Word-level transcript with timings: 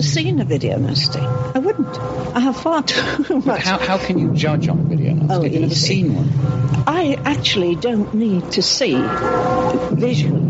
never 0.00 0.08
seen 0.08 0.40
a 0.40 0.44
video 0.46 0.78
nasty. 0.78 1.18
I 1.20 1.58
wouldn't. 1.58 1.98
I 2.34 2.40
have 2.40 2.56
far 2.56 2.82
too 2.82 3.40
much. 3.44 3.62
How, 3.64 3.78
how 3.78 3.98
can 3.98 4.18
you 4.18 4.32
judge 4.32 4.66
on 4.66 4.78
a 4.78 4.82
video 4.84 5.12
nasty? 5.12 5.34
Oh, 5.34 5.42
Have 5.42 5.52
you 5.52 5.60
never 5.60 5.74
seen 5.74 6.14
one? 6.14 6.84
I 6.86 7.18
actually 7.26 7.74
don't 7.74 8.14
need 8.14 8.50
to 8.52 8.62
see 8.62 8.94
visually 9.92 10.40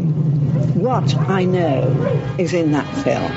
what 0.78 1.16
I 1.16 1.46
know 1.46 2.36
is 2.38 2.54
in 2.54 2.70
that 2.72 2.86
film. 3.02 3.32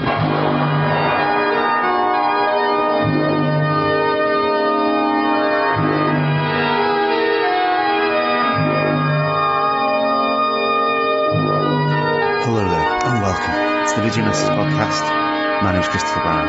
Hello 12.46 12.60
there, 12.60 13.06
and 13.06 13.22
welcome 13.24 13.96
to 13.96 14.02
the 14.02 14.08
Video 14.08 14.26
Nasties 14.26 14.50
podcast. 14.50 15.33
My 15.64 15.72
name's 15.72 15.88
Christopher 15.88 16.20
Brown. 16.20 16.48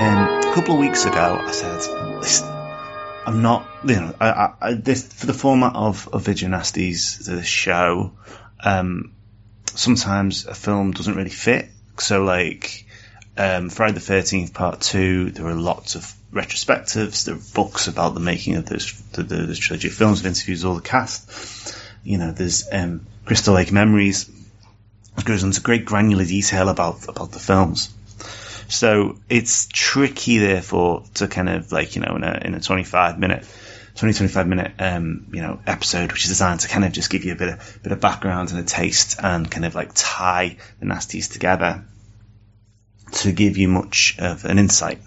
Um, 0.00 0.50
a 0.50 0.54
couple 0.54 0.74
of 0.74 0.80
weeks 0.80 1.06
ago, 1.06 1.40
I 1.42 1.50
said, 1.50 1.78
"Listen, 2.20 2.46
I'm 3.24 3.40
not, 3.40 3.66
you 3.86 3.96
know, 3.96 4.14
I, 4.20 4.52
I, 4.60 4.74
this 4.74 5.10
for 5.14 5.24
the 5.24 5.32
format 5.32 5.74
of, 5.74 6.06
of 6.12 6.22
Nasties, 6.24 7.24
the 7.24 7.42
show. 7.42 8.12
Um, 8.62 9.14
sometimes 9.64 10.44
a 10.44 10.52
film 10.52 10.90
doesn't 10.90 11.14
really 11.14 11.30
fit. 11.30 11.70
So, 11.98 12.22
like 12.22 12.84
um, 13.38 13.70
Friday 13.70 13.94
the 13.94 14.00
Thirteenth 14.00 14.52
Part 14.52 14.82
Two, 14.82 15.30
there 15.30 15.46
are 15.46 15.54
lots 15.54 15.94
of 15.94 16.12
retrospectives. 16.30 17.24
There 17.24 17.36
are 17.36 17.40
books 17.54 17.88
about 17.88 18.12
the 18.12 18.20
making 18.20 18.56
of 18.56 18.66
those 18.66 18.92
the, 19.12 19.22
the, 19.22 19.54
trilogy 19.54 19.88
of 19.88 19.94
films, 19.94 20.22
with 20.22 20.26
interviews 20.26 20.66
all 20.66 20.74
the 20.74 20.82
cast. 20.82 21.74
You 22.04 22.18
know, 22.18 22.30
there's 22.30 22.68
um, 22.70 23.06
Crystal 23.24 23.54
Lake 23.54 23.72
Memories, 23.72 24.28
goes 25.24 25.42
into 25.42 25.60
great 25.60 25.84
granular 25.84 26.24
detail 26.24 26.68
about 26.68 27.08
about 27.08 27.32
the 27.32 27.38
films. 27.38 27.92
So 28.68 29.18
it's 29.28 29.68
tricky, 29.68 30.38
therefore, 30.38 31.04
to 31.14 31.28
kind 31.28 31.48
of 31.48 31.72
like 31.72 31.96
you 31.96 32.02
know 32.02 32.16
in 32.16 32.24
a 32.24 32.40
in 32.44 32.54
a 32.54 32.60
25 32.60 33.18
minute, 33.18 33.46
20 33.94 34.14
25 34.14 34.46
minute 34.48 34.72
um, 34.78 35.28
you 35.32 35.40
know 35.40 35.60
episode, 35.66 36.12
which 36.12 36.24
is 36.24 36.30
designed 36.30 36.60
to 36.60 36.68
kind 36.68 36.84
of 36.84 36.92
just 36.92 37.10
give 37.10 37.24
you 37.24 37.32
a 37.32 37.36
bit 37.36 37.48
of 37.50 37.78
bit 37.82 37.92
of 37.92 38.00
background 38.00 38.50
and 38.50 38.58
a 38.58 38.64
taste 38.64 39.16
and 39.22 39.50
kind 39.50 39.64
of 39.64 39.74
like 39.74 39.90
tie 39.94 40.56
the 40.80 40.86
nasties 40.86 41.32
together 41.32 41.84
to 43.12 43.32
give 43.32 43.56
you 43.56 43.68
much 43.68 44.16
of 44.18 44.44
an 44.44 44.58
insight. 44.58 45.00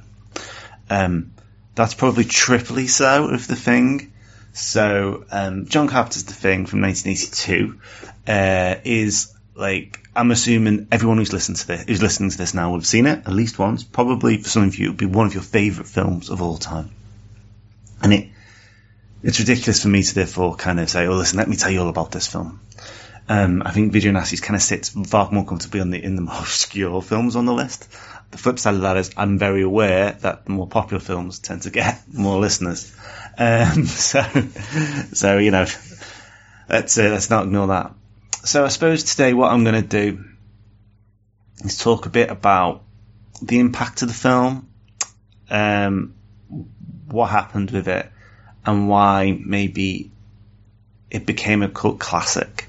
Um, 0.90 1.34
that's 1.76 1.94
probably 1.94 2.24
triply 2.24 2.88
so 2.88 3.26
of 3.26 3.48
the 3.48 3.56
thing. 3.56 4.14
So 4.54 5.26
um, 5.32 5.68
John 5.68 5.88
Carpenter's 5.88 6.26
The 6.26 6.34
Thing 6.34 6.66
from 6.66 6.82
1982 6.82 7.80
uh, 8.28 8.82
is 8.84 9.34
like 9.56 9.99
I'm 10.16 10.32
assuming 10.32 10.88
everyone 10.92 11.18
who's 11.18 11.34
listened 11.34 11.58
to 11.58 11.68
this, 11.68 11.84
who's 11.88 12.02
listening 12.02 12.32
to 12.32 12.38
this 12.38 12.54
now 12.54 12.72
will 12.72 12.80
have 12.80 12.88
seen 12.88 13.06
it 13.06 13.20
at 13.26 13.34
least 13.34 13.60
once. 13.60 13.84
Probably 13.84 14.38
for 14.38 14.50
some 14.50 14.64
of 14.64 14.78
you, 14.78 14.88
it'll 14.88 14.98
be 14.98 15.06
one 15.06 15.28
of 15.28 15.34
your 15.34 15.44
favourite 15.44 15.88
films 15.88 16.30
of 16.30 16.42
all 16.42 16.58
time. 16.58 16.92
And 18.02 18.14
it 18.14 18.30
it's 19.22 19.40
ridiculous 19.40 19.82
for 19.82 19.90
me 19.90 20.02
to 20.02 20.16
therefore 20.16 20.56
kind 20.56 20.80
of 20.80 20.90
say, 20.90 21.06
"Oh, 21.06 21.16
listen, 21.16 21.38
let 21.38 21.50
me 21.50 21.56
tell 21.56 21.72
you 21.72 21.82
all 21.82 21.90
about 21.90 22.12
this 22.12 22.28
film." 22.28 22.62
Um, 23.28 23.62
I 23.64 23.72
think 23.72 23.94
Video 23.94 24.12
Nasties 24.12 24.42
kind 24.42 24.56
of 24.56 24.62
sits 24.62 24.90
far 24.90 25.30
more 25.32 25.46
comfortably 25.46 25.82
on 25.82 25.92
the 25.92 26.04
in 26.04 26.16
the 26.16 26.22
more 26.30 26.40
obscure 26.40 27.02
films 27.02 27.36
on 27.36 27.46
the 27.46 27.54
list. 27.54 27.90
The 28.32 28.38
flip 28.38 28.60
side 28.60 28.76
of 28.76 28.82
that 28.82 28.98
is 28.98 29.12
I'm 29.18 29.38
very 29.38 29.64
aware 29.64 30.12
that 30.22 30.48
more 30.48 30.68
popular 30.68 31.00
films 31.00 31.40
tend 31.40 31.64
to 31.64 31.70
get 31.70 32.02
more 32.14 32.40
listeners. 32.40 32.96
Um, 33.38 33.86
so, 33.86 34.22
so 35.14 35.38
you 35.38 35.52
know, 35.52 35.66
let's 36.70 36.98
uh, 36.98 37.10
let's 37.10 37.30
not 37.30 37.46
ignore 37.46 37.68
that. 37.68 37.94
So 38.44 38.64
I 38.64 38.70
suppose 38.70 39.04
today 39.04 39.34
what 39.34 39.52
I'm 39.52 39.64
going 39.66 39.82
to 39.82 39.88
do 39.88 40.24
is 41.60 41.78
talk 41.78 42.06
a 42.06 42.10
bit 42.10 42.32
about 42.32 42.84
the 43.42 43.60
impact 43.60 44.02
of 44.02 44.08
the 44.08 44.14
film, 44.14 44.70
um, 45.50 46.14
what 47.10 47.28
happened 47.28 47.72
with 47.72 47.90
it, 47.90 48.10
and 48.66 48.88
why 48.88 49.38
maybe 49.44 50.10
it 51.12 51.26
became 51.26 51.64
a 51.64 51.70
cult 51.70 52.00
classic. 52.00 52.66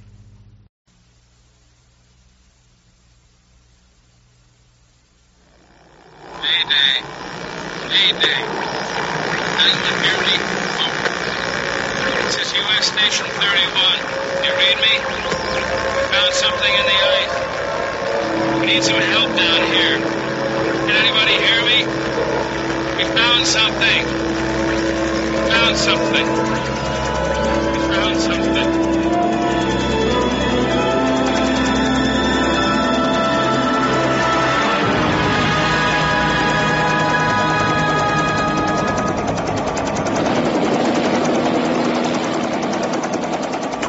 Oh. 10.82 12.22
This 12.24 12.38
is 12.40 12.52
U.S. 12.54 12.86
Station 12.86 13.26
31. 13.26 14.44
You 14.44 14.50
read 14.56 14.76
me? 14.76 15.59
We 16.20 16.26
found 16.26 16.34
something 16.34 16.74
in 16.74 16.84
the 16.84 16.98
ice. 17.16 18.60
We 18.60 18.66
need 18.66 18.84
some 18.84 19.00
help 19.00 19.34
down 19.38 19.62
here. 19.72 19.96
Can 19.96 20.90
anybody 20.90 21.32
hear 21.32 21.64
me? 21.64 21.86
We 22.98 23.04
found 23.16 23.46
something. 23.46 24.04
We 25.32 25.50
found 25.50 25.78
something. 25.78 26.26
We 27.72 27.94
found 27.94 28.20
something. 28.20 28.89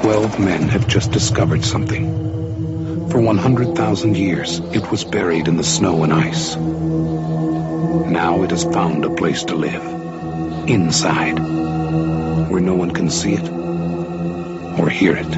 Twelve 0.01 0.39
men 0.39 0.67
have 0.69 0.88
just 0.88 1.12
discovered 1.12 1.63
something. 1.63 3.09
For 3.12 3.22
100,000 3.22 4.17
years, 4.17 4.57
it 4.73 4.89
was 4.89 5.03
buried 5.03 5.47
in 5.47 5.57
the 5.57 5.63
snow 5.63 6.03
and 6.03 6.12
ice. 6.12 6.56
Now 6.56 8.41
it 8.41 8.50
has 8.50 8.63
found 8.63 9.06
a 9.06 9.13
place 9.13 9.44
to 9.44 9.56
live. 9.56 9.84
Inside. 10.67 11.38
Where 11.38 12.61
no 12.61 12.73
one 12.73 12.90
can 12.90 13.11
see 13.11 13.34
it. 13.34 13.47
Or 14.79 14.90
hear 14.90 15.16
it. 15.16 15.38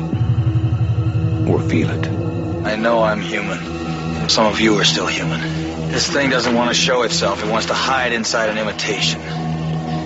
Or 1.50 1.59
feel 1.59 1.90
it. 1.90 2.07
I 2.66 2.78
know 2.78 3.03
I'm 3.03 3.19
human. 3.19 4.29
Some 4.29 4.46
of 4.46 4.62
you 4.62 4.79
are 4.79 4.85
still 4.85 5.07
human. 5.07 5.41
This 5.90 6.07
thing 6.09 6.29
doesn't 6.29 6.56
want 6.56 6.69
to 6.69 6.73
show 6.73 7.02
itself. 7.02 7.44
It 7.44 7.52
wants 7.52 7.68
to 7.68 7.73
hide 7.73 8.13
inside 8.13 8.50
an 8.50 8.57
imitation. 8.57 9.19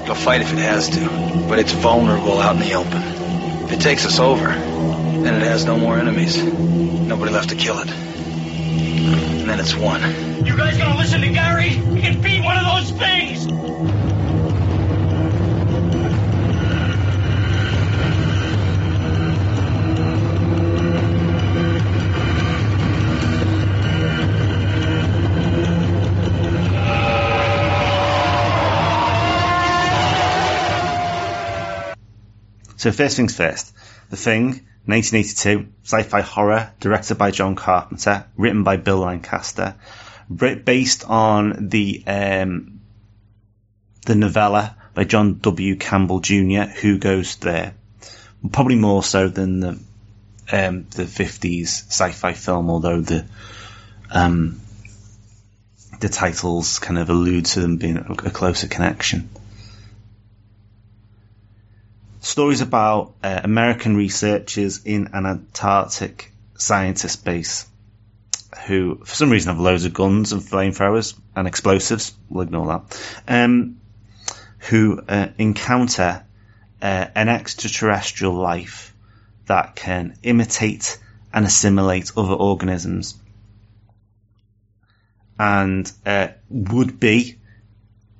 It'll 0.01 0.16
fight 0.16 0.41
if 0.41 0.51
it 0.51 0.59
has 0.59 0.90
to, 0.90 1.47
but 1.47 1.59
it's 1.59 1.73
vulnerable 1.73 2.40
out 2.40 2.56
in 2.56 2.62
the 2.62 2.73
open. 2.73 3.16
If 3.67 3.73
it 3.73 3.81
takes 3.81 4.05
us 4.05 4.17
over, 4.17 4.47
then 4.47 5.41
it 5.41 5.44
has 5.44 5.66
no 5.66 5.75
more 5.75 5.97
enemies. 5.97 6.41
Nobody 6.41 7.33
left 7.33 7.50
to 7.50 7.55
kill 7.57 7.78
it. 7.79 7.89
And 7.89 9.50
then 9.50 9.59
it's 9.59 9.75
won. 9.75 10.00
You 10.45 10.55
guys 10.55 10.78
gonna 10.78 10.95
listen 10.95 11.19
to 11.19 11.28
Gary? 11.28 11.72
He 11.72 12.00
can 12.00 12.22
beat 12.22 12.45
one 12.45 12.55
of 12.57 12.63
those 12.63 12.97
things! 12.97 13.66
So 32.87 32.93
first 32.93 33.17
things 33.17 33.35
first, 33.35 33.73
The 34.11 34.15
Thing, 34.15 34.45
1982, 34.85 35.67
sci-fi 35.83 36.21
horror, 36.21 36.71
directed 36.79 37.17
by 37.17 37.31
John 37.31 37.55
Carpenter, 37.55 38.27
written 38.37 38.63
by 38.63 38.77
Bill 38.77 38.99
Lancaster, 38.99 39.75
based 40.33 41.03
on 41.03 41.67
the 41.67 42.01
um, 42.07 42.79
the 44.05 44.15
novella 44.15 44.77
by 44.93 45.03
John 45.03 45.39
W. 45.39 45.75
Campbell 45.75 46.21
Jr. 46.21 46.61
Who 46.79 46.97
Goes 46.97 47.35
There, 47.35 47.73
probably 48.53 48.77
more 48.77 49.03
so 49.03 49.28
than 49.28 49.59
the 49.59 49.79
um, 50.49 50.85
the 50.91 51.03
50s 51.03 51.87
sci-fi 51.90 52.31
film, 52.31 52.69
although 52.69 53.01
the 53.01 53.25
um, 54.11 54.61
the 55.99 56.07
titles 56.07 56.79
kind 56.79 56.97
of 56.97 57.09
allude 57.09 57.47
to 57.47 57.59
them 57.59 57.75
being 57.75 57.97
a 57.97 58.13
a 58.13 58.31
closer 58.31 58.67
connection 58.67 59.29
stories 62.28 62.62
about 62.62 63.14
uh, 63.24 63.40
American 63.44 63.96
researchers 63.96 64.84
in 64.84 65.09
an 65.14 65.26
Antarctic 65.26 66.34
scientist 66.56 67.24
base 67.24 67.66
who, 68.66 69.00
for 69.06 69.16
some 69.16 69.29
reason, 69.29 69.53
have 69.53 69.62
loads 69.62 69.85
of 69.85 69.94
guns 69.94 70.34
and 70.34 70.41
flamethrowers 70.41 71.18
and 71.35 71.47
explosives. 71.47 72.14
We'll 72.29 72.44
ignore 72.44 72.68
that. 72.68 73.02
Um, 73.28 73.79
who 74.59 75.02
uh, 75.08 75.29
encounter 75.38 76.26
uh, 76.82 77.06
an 77.16 77.29
extraterrestrial 77.29 78.34
life 78.34 78.94
that 79.46 79.76
can 79.76 80.18
imitate 80.22 81.00
and 81.34 81.46
assimilate 81.46 82.12
other 82.18 82.34
organisms 82.34 83.16
and 85.40 85.90
uh, 86.06 86.28
would 86.50 87.00
be 87.00 87.38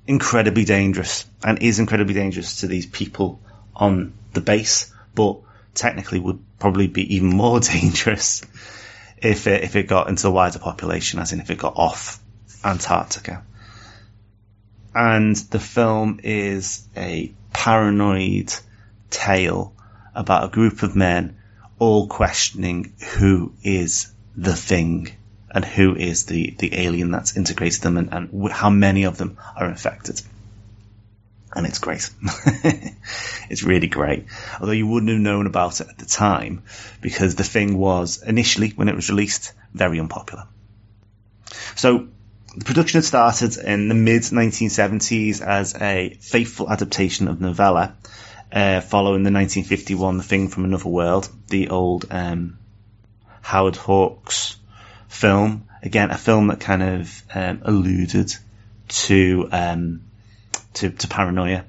incredibly 0.06 0.64
dangerous 0.64 1.26
and 1.44 1.62
is 1.62 1.80
incredibly 1.80 2.14
dangerous 2.14 2.62
to 2.62 2.68
these 2.68 2.86
people 2.86 3.42
on 3.78 4.14
the 4.34 4.42
base, 4.42 4.94
but 5.16 5.38
technically 5.74 6.20
would 6.20 6.40
probably 6.60 6.88
be 6.88 7.16
even 7.16 7.30
more 7.30 7.60
dangerous 7.62 8.44
if 9.18 9.48
it, 9.48 9.64
if 9.64 9.76
it 9.76 9.88
got 9.88 10.10
into 10.10 10.24
the 10.24 10.32
wider 10.32 10.60
population, 10.60 11.20
as 11.20 11.32
in 11.32 11.40
if 11.40 11.50
it 11.50 11.58
got 11.58 11.78
off 11.78 12.20
Antarctica. 12.64 13.44
And 14.94 15.36
the 15.36 15.60
film 15.60 16.20
is 16.24 16.88
a 16.96 17.32
paranoid 17.54 18.54
tale 19.10 19.74
about 20.16 20.46
a 20.46 20.48
group 20.48 20.84
of 20.84 20.96
men 20.96 21.38
all 21.80 22.08
questioning 22.08 22.94
who 23.18 23.54
is 23.64 24.12
the 24.36 24.56
thing 24.56 25.10
and 25.52 25.64
who 25.64 25.96
is 25.96 26.26
the, 26.26 26.56
the 26.58 26.76
alien 26.80 27.12
that's 27.12 27.38
integrated 27.38 27.82
them 27.82 27.98
and, 27.98 28.14
and 28.14 28.52
how 28.52 28.70
many 28.70 29.04
of 29.04 29.18
them 29.18 29.38
are 29.56 29.70
infected. 29.70 30.22
And 31.58 31.66
it's 31.66 31.80
great. 31.80 32.08
it's 33.50 33.64
really 33.64 33.88
great. 33.88 34.28
Although 34.62 34.74
you 34.74 34.86
wouldn't 34.86 35.12
have 35.12 35.20
known 35.20 35.48
about 35.48 35.82
it 35.82 35.88
at 35.90 35.98
the 35.98 36.06
time 36.06 36.62
because 37.02 37.34
the 37.34 37.44
thing 37.44 37.80
was 37.80 38.22
initially, 38.22 38.70
when 38.76 38.90
it 38.90 38.96
was 38.96 39.10
released, 39.10 39.54
very 39.74 40.00
unpopular. 40.00 40.44
So 41.76 42.10
the 42.56 42.64
production 42.64 43.00
had 43.00 43.06
started 43.06 43.58
in 43.58 43.88
the 43.88 43.96
mid 43.96 44.22
1970s 44.22 45.42
as 45.42 45.74
a 45.74 46.16
faithful 46.22 46.70
adaptation 46.70 47.28
of 47.28 47.42
novella, 47.42 47.96
uh, 48.52 48.82
following 48.82 49.24
the 49.24 49.32
1951 49.32 50.18
The 50.18 50.24
Thing 50.24 50.50
from 50.50 50.64
Another 50.64 50.90
World, 50.90 51.28
the 51.48 51.70
old 51.70 52.06
um, 52.12 52.60
Howard 53.42 53.78
Hawks 53.78 54.58
film. 55.08 55.68
Again, 55.82 56.12
a 56.12 56.20
film 56.20 56.50
that 56.50 56.60
kind 56.60 56.84
of 56.84 57.24
um, 57.34 57.62
alluded 57.64 58.36
to, 58.90 59.50
um, 59.52 60.02
to 60.80 60.90
to 60.90 61.08
paranoia. 61.08 61.66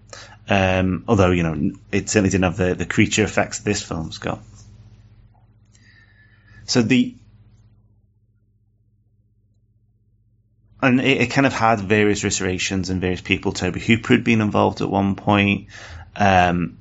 Um, 0.48 1.04
although 1.06 1.30
you 1.30 1.42
know 1.42 1.72
it 1.92 2.08
certainly 2.08 2.30
didn't 2.30 2.44
have 2.44 2.56
the, 2.56 2.74
the 2.74 2.86
creature 2.86 3.24
effects 3.24 3.60
this 3.60 3.82
film's 3.82 4.18
got. 4.18 4.40
So 6.64 6.82
the 6.82 7.14
and 10.80 11.00
it, 11.00 11.22
it, 11.22 11.30
kind 11.30 11.46
of 11.46 11.52
had 11.52 11.80
various 11.80 12.24
iterations 12.24 12.88
and 12.88 13.00
various 13.00 13.20
people. 13.20 13.52
Tobe 13.52 13.76
Hooper 13.76 14.14
had 14.14 14.24
been 14.24 14.40
involved 14.40 14.80
at 14.80 14.88
one 14.88 15.16
point. 15.16 15.68
Um, 16.14 16.78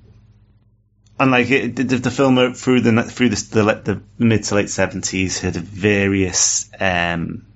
and 1.19 1.31
like 1.31 1.49
it, 1.49 1.75
the, 1.75 1.83
the, 1.83 2.11
film 2.11 2.53
through 2.53 2.81
the 2.81 3.03
through 3.03 3.29
the, 3.29 3.35
the, 3.35 3.81
the 3.93 4.01
mid 4.23 4.43
to 4.43 4.55
late 4.55 4.69
seventies 4.69 5.39
had 5.39 5.55
various 5.55 6.69
um, 6.79 7.47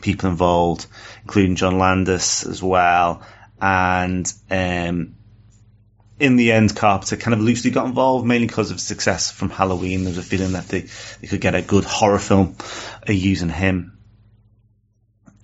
people 0.00 0.30
involved, 0.30 0.86
including 1.22 1.56
John 1.56 1.78
Landis 1.78 2.46
as 2.46 2.62
well, 2.62 3.22
and 3.60 4.32
um, 4.50 5.14
in 6.18 6.36
the 6.36 6.52
end, 6.52 6.76
Carpenter 6.76 7.16
kind 7.16 7.34
of 7.34 7.40
loosely 7.40 7.70
got 7.70 7.86
involved, 7.86 8.26
mainly 8.26 8.46
because 8.46 8.70
of 8.70 8.80
success 8.80 9.30
from 9.30 9.50
Halloween. 9.50 10.04
There 10.04 10.10
was 10.10 10.18
a 10.18 10.22
feeling 10.22 10.52
that 10.52 10.68
they, 10.68 10.86
they 11.20 11.26
could 11.26 11.40
get 11.40 11.54
a 11.54 11.62
good 11.62 11.84
horror 11.84 12.18
film 12.18 12.56
uh, 13.08 13.12
using 13.12 13.48
him. 13.48 13.96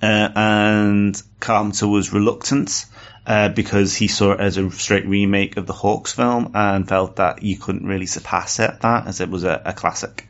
Uh, 0.02 0.28
and 0.34 1.22
Carpenter 1.40 1.88
was 1.88 2.12
reluctant 2.12 2.84
uh, 3.26 3.48
because 3.48 3.94
he 3.94 4.08
saw 4.08 4.32
it 4.32 4.40
as 4.40 4.58
a 4.58 4.70
straight 4.70 5.06
remake 5.06 5.56
of 5.56 5.66
the 5.66 5.72
Hawks 5.72 6.12
film 6.12 6.52
and 6.54 6.86
felt 6.86 7.16
that 7.16 7.42
you 7.42 7.56
couldn't 7.56 7.86
really 7.86 8.06
surpass 8.06 8.60
it 8.60 8.80
that 8.80 9.06
as 9.06 9.20
it 9.20 9.30
was 9.30 9.44
a, 9.44 9.62
a 9.64 9.72
classic. 9.72 10.28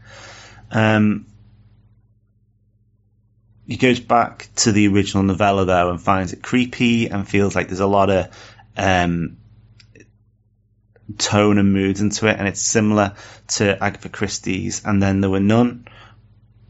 Um, 0.70 1.26
he 3.66 3.76
goes 3.76 4.00
back 4.00 4.48
to 4.56 4.72
the 4.72 4.88
original 4.88 5.22
novella 5.22 5.64
though 5.64 5.90
and 5.90 6.00
finds 6.00 6.32
it 6.32 6.42
creepy 6.42 7.08
and 7.08 7.28
feels 7.28 7.54
like 7.54 7.68
there's 7.68 7.80
a 7.80 7.86
lot 7.86 8.10
of 8.10 8.28
um, 8.76 9.38
tone 11.18 11.58
and 11.58 11.72
mood 11.72 12.00
into 12.00 12.26
it, 12.26 12.38
and 12.38 12.48
it's 12.48 12.60
similar 12.60 13.14
to 13.48 13.82
Agatha 13.82 14.08
Christie's. 14.08 14.84
And 14.84 15.02
then 15.02 15.20
there 15.20 15.30
were 15.30 15.40
none 15.40 15.86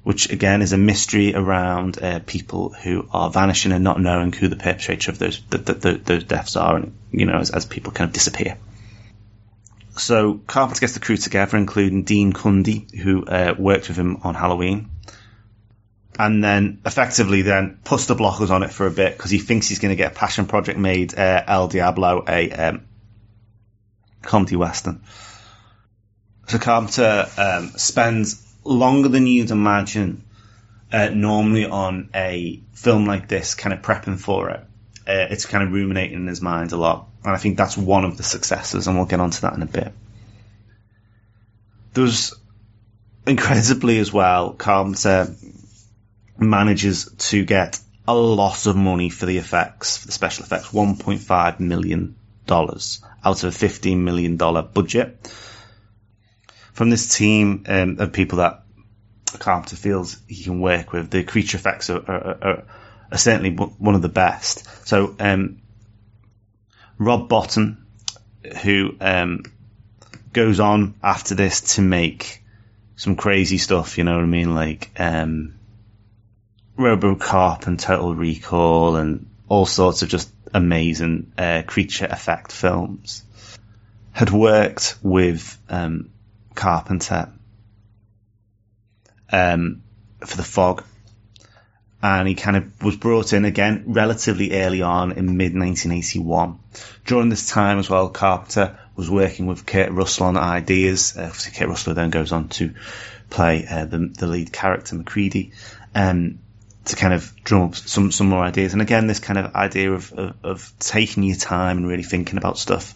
which 0.06 0.30
again 0.30 0.62
is 0.62 0.72
a 0.72 0.78
mystery 0.78 1.34
around 1.34 2.00
uh, 2.00 2.20
people 2.24 2.68
who 2.72 3.08
are 3.12 3.28
vanishing 3.28 3.72
and 3.72 3.82
not 3.82 4.00
knowing 4.00 4.32
who 4.32 4.46
the 4.46 4.54
perpetrator 4.54 5.10
of 5.10 5.18
those 5.18 5.42
the, 5.50 5.58
the, 5.58 5.72
the, 5.74 5.92
those 5.94 6.22
deaths 6.22 6.54
are, 6.54 6.76
and 6.76 6.96
you 7.10 7.26
know 7.26 7.38
as, 7.38 7.50
as 7.50 7.66
people 7.66 7.90
kind 7.90 8.08
of 8.08 8.14
disappear. 8.14 8.56
So 9.96 10.34
Carpenter 10.46 10.80
gets 10.80 10.92
the 10.92 11.00
crew 11.00 11.16
together, 11.16 11.56
including 11.56 12.04
Dean 12.04 12.32
Cundey, 12.32 12.94
who 12.94 13.24
uh, 13.24 13.56
worked 13.58 13.88
with 13.88 13.96
him 13.96 14.18
on 14.22 14.36
Halloween, 14.36 14.90
and 16.18 16.42
then 16.42 16.80
effectively 16.86 17.42
then 17.42 17.78
puts 17.84 18.06
the 18.06 18.14
blockers 18.14 18.50
on 18.50 18.62
it 18.62 18.70
for 18.70 18.86
a 18.86 18.90
bit 18.90 19.16
because 19.16 19.30
he 19.30 19.38
thinks 19.38 19.68
he's 19.68 19.78
going 19.78 19.90
to 19.90 19.96
get 19.96 20.12
a 20.12 20.14
passion 20.14 20.46
project 20.46 20.78
made, 20.78 21.16
uh, 21.18 21.42
El 21.46 21.68
Diablo, 21.68 22.24
a 22.26 22.50
um, 22.50 22.86
comedy 24.22 24.56
western. 24.56 25.02
So 26.48 26.58
Carpenter 26.58 27.26
um, 27.36 27.68
spends 27.76 28.42
longer 28.64 29.08
than 29.08 29.26
you'd 29.26 29.50
imagine 29.50 30.24
uh, 30.92 31.10
normally 31.12 31.66
on 31.66 32.10
a 32.14 32.62
film 32.72 33.06
like 33.06 33.28
this, 33.28 33.54
kind 33.54 33.72
of 33.72 33.82
prepping 33.82 34.18
for 34.18 34.50
it. 34.50 34.60
Uh, 35.06 35.26
it's 35.30 35.46
kind 35.46 35.64
of 35.64 35.72
ruminating 35.72 36.16
in 36.16 36.26
his 36.26 36.40
mind 36.40 36.72
a 36.72 36.76
lot. 36.76 37.08
And 37.24 37.34
I 37.34 37.38
think 37.38 37.56
that's 37.56 37.76
one 37.76 38.04
of 38.04 38.16
the 38.16 38.22
successes, 38.22 38.86
and 38.86 38.96
we'll 38.96 39.06
get 39.06 39.20
onto 39.20 39.40
that 39.40 39.54
in 39.54 39.62
a 39.62 39.66
bit. 39.66 39.92
There's 41.92 42.34
incredibly 43.26 43.98
as 43.98 44.12
well, 44.12 44.52
Carpenter 44.52 45.34
manages 46.38 47.10
to 47.18 47.44
get 47.44 47.78
a 48.08 48.14
lot 48.14 48.66
of 48.66 48.76
money 48.76 49.10
for 49.10 49.26
the 49.26 49.38
effects, 49.38 49.96
for 49.98 50.06
the 50.06 50.12
special 50.12 50.44
effects, 50.44 50.68
$1.5 50.68 51.60
million 51.60 52.16
out 52.48 52.70
of 52.70 53.44
a 53.44 53.66
$15 53.66 53.98
million 53.98 54.36
budget 54.36 55.26
from 56.72 56.90
this 56.90 57.16
team 57.16 57.64
um, 57.68 57.96
of 57.98 58.12
people 58.12 58.38
that 58.38 58.62
Carpenter 59.38 59.76
feels 59.76 60.18
he 60.28 60.44
can 60.44 60.60
work 60.60 60.92
with, 60.92 61.10
the 61.10 61.24
creature 61.24 61.56
effects 61.56 61.90
are, 61.90 61.98
are, 62.08 62.38
are, 62.42 62.64
are 63.12 63.18
certainly 63.18 63.50
one 63.50 63.94
of 63.94 64.02
the 64.02 64.08
best. 64.08 64.86
So, 64.86 65.16
um, 65.18 65.62
Rob 66.98 67.28
Bottin, 67.28 67.78
who 68.62 68.94
um, 69.00 69.42
goes 70.32 70.60
on 70.60 70.94
after 71.02 71.34
this 71.34 71.74
to 71.76 71.82
make 71.82 72.42
some 72.96 73.16
crazy 73.16 73.58
stuff, 73.58 73.98
you 73.98 74.04
know 74.04 74.14
what 74.14 74.22
I 74.22 74.26
mean? 74.26 74.54
Like 74.54 74.90
um, 74.98 75.54
Robocop 76.76 77.66
and 77.66 77.78
Total 77.78 78.14
Recall 78.14 78.96
and 78.96 79.26
all 79.48 79.66
sorts 79.66 80.02
of 80.02 80.08
just 80.08 80.30
amazing 80.52 81.32
uh, 81.36 81.62
creature 81.66 82.06
effect 82.06 82.52
films, 82.52 83.22
had 84.12 84.30
worked 84.30 84.96
with 85.02 85.58
um, 85.68 86.10
Carpenter 86.54 87.32
um, 89.30 89.82
for 90.24 90.36
the 90.36 90.42
fog. 90.42 90.84
And 92.02 92.28
he 92.28 92.34
kind 92.34 92.56
of 92.56 92.82
was 92.82 92.96
brought 92.96 93.32
in 93.32 93.44
again 93.44 93.84
relatively 93.88 94.52
early 94.52 94.82
on 94.82 95.12
in 95.12 95.36
mid 95.36 95.54
1981. 95.54 96.58
During 97.04 97.30
this 97.30 97.48
time 97.48 97.78
as 97.78 97.88
well, 97.88 98.10
Carpenter 98.10 98.78
was 98.94 99.10
working 99.10 99.46
with 99.46 99.66
Kurt 99.66 99.90
Russell 99.90 100.26
on 100.26 100.36
ideas. 100.36 101.16
Uh, 101.16 101.32
Kurt 101.56 101.68
Russell 101.68 101.94
then 101.94 102.10
goes 102.10 102.32
on 102.32 102.48
to 102.48 102.74
play 103.30 103.66
uh, 103.68 103.86
the, 103.86 103.98
the 103.98 104.26
lead 104.26 104.52
character, 104.52 104.94
MacReady, 104.94 105.52
um, 105.94 106.38
to 106.86 106.96
kind 106.96 107.14
of 107.14 107.32
drum 107.44 107.62
up 107.62 107.76
some, 107.76 108.10
some 108.10 108.28
more 108.28 108.42
ideas. 108.42 108.72
And 108.72 108.82
again, 108.82 109.06
this 109.06 109.20
kind 109.20 109.38
of 109.38 109.54
idea 109.54 109.92
of, 109.92 110.12
of, 110.12 110.34
of 110.42 110.72
taking 110.78 111.22
your 111.22 111.36
time 111.36 111.78
and 111.78 111.88
really 111.88 112.02
thinking 112.02 112.38
about 112.38 112.58
stuff 112.58 112.94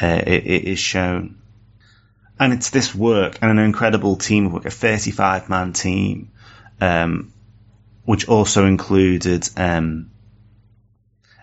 uh, 0.00 0.22
it, 0.26 0.46
it 0.46 0.64
is 0.64 0.78
shown 0.78 1.40
and 2.40 2.54
it's 2.54 2.70
this 2.70 2.94
work 2.94 3.38
and 3.42 3.50
an 3.50 3.58
incredible 3.58 4.16
team 4.16 4.46
of 4.46 4.52
work, 4.54 4.64
a 4.64 4.70
35 4.70 5.50
man 5.50 5.74
team, 5.74 6.30
um, 6.80 7.34
which 8.06 8.28
also 8.28 8.64
included, 8.64 9.46
um, 9.58 10.10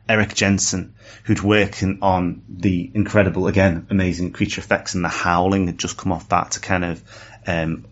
Eric 0.10 0.34
Jensen, 0.34 0.96
who'd 1.24 1.44
working 1.44 2.00
on 2.02 2.44
the 2.50 2.90
incredible, 2.96 3.46
again, 3.46 3.86
amazing 3.92 4.32
creature 4.32 4.60
effects 4.60 4.96
and 4.96 5.06
the 5.06 5.10
howling 5.10 5.68
had 5.68 5.78
just 5.78 5.98
come 5.98 6.12
off 6.12 6.30
that 6.30 6.52
to 6.52 6.60
kind 6.62 6.84
of, 6.84 7.04
um, 7.46 7.86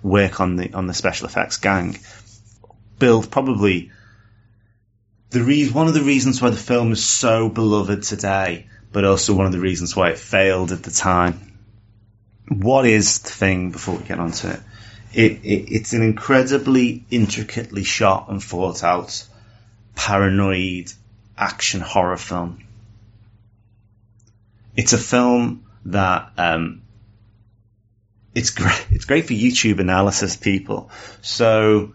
work 0.00 0.40
on 0.40 0.54
the, 0.54 0.72
on 0.72 0.86
the 0.86 0.94
special 0.94 1.26
effects 1.26 1.56
gang. 1.56 1.98
Build 3.02 3.30
probably 3.30 3.90
the 5.30 5.42
re- 5.42 5.68
one 5.68 5.88
of 5.88 5.94
the 5.94 6.02
reasons 6.02 6.40
why 6.40 6.50
the 6.50 6.56
film 6.56 6.92
is 6.92 7.04
so 7.04 7.48
beloved 7.48 8.02
today, 8.02 8.66
but 8.92 9.04
also 9.04 9.34
one 9.34 9.46
of 9.46 9.52
the 9.52 9.60
reasons 9.60 9.96
why 9.96 10.10
it 10.10 10.18
failed 10.18 10.72
at 10.72 10.82
the 10.82 10.90
time 10.90 11.52
what 12.48 12.86
is 12.86 13.18
the 13.20 13.30
thing 13.30 13.70
before 13.70 13.96
we 13.96 14.04
get 14.04 14.18
onto 14.18 14.48
it? 14.48 14.60
It, 15.12 15.32
it? 15.44 15.72
It's 15.72 15.92
an 15.92 16.02
incredibly 16.02 17.04
intricately 17.10 17.84
shot 17.84 18.28
and 18.28 18.42
thought 18.42 18.82
out 18.82 19.24
paranoid 19.94 20.92
action 21.36 21.80
horror 21.80 22.16
film. 22.16 22.64
It's 24.76 24.92
a 24.92 24.98
film 24.98 25.66
that 25.86 26.32
um, 26.38 26.82
it's 28.34 28.50
great. 28.50 28.86
It's 28.90 29.04
great 29.04 29.26
for 29.26 29.34
YouTube 29.34 29.80
analysis 29.80 30.36
people. 30.36 30.90
So 31.20 31.92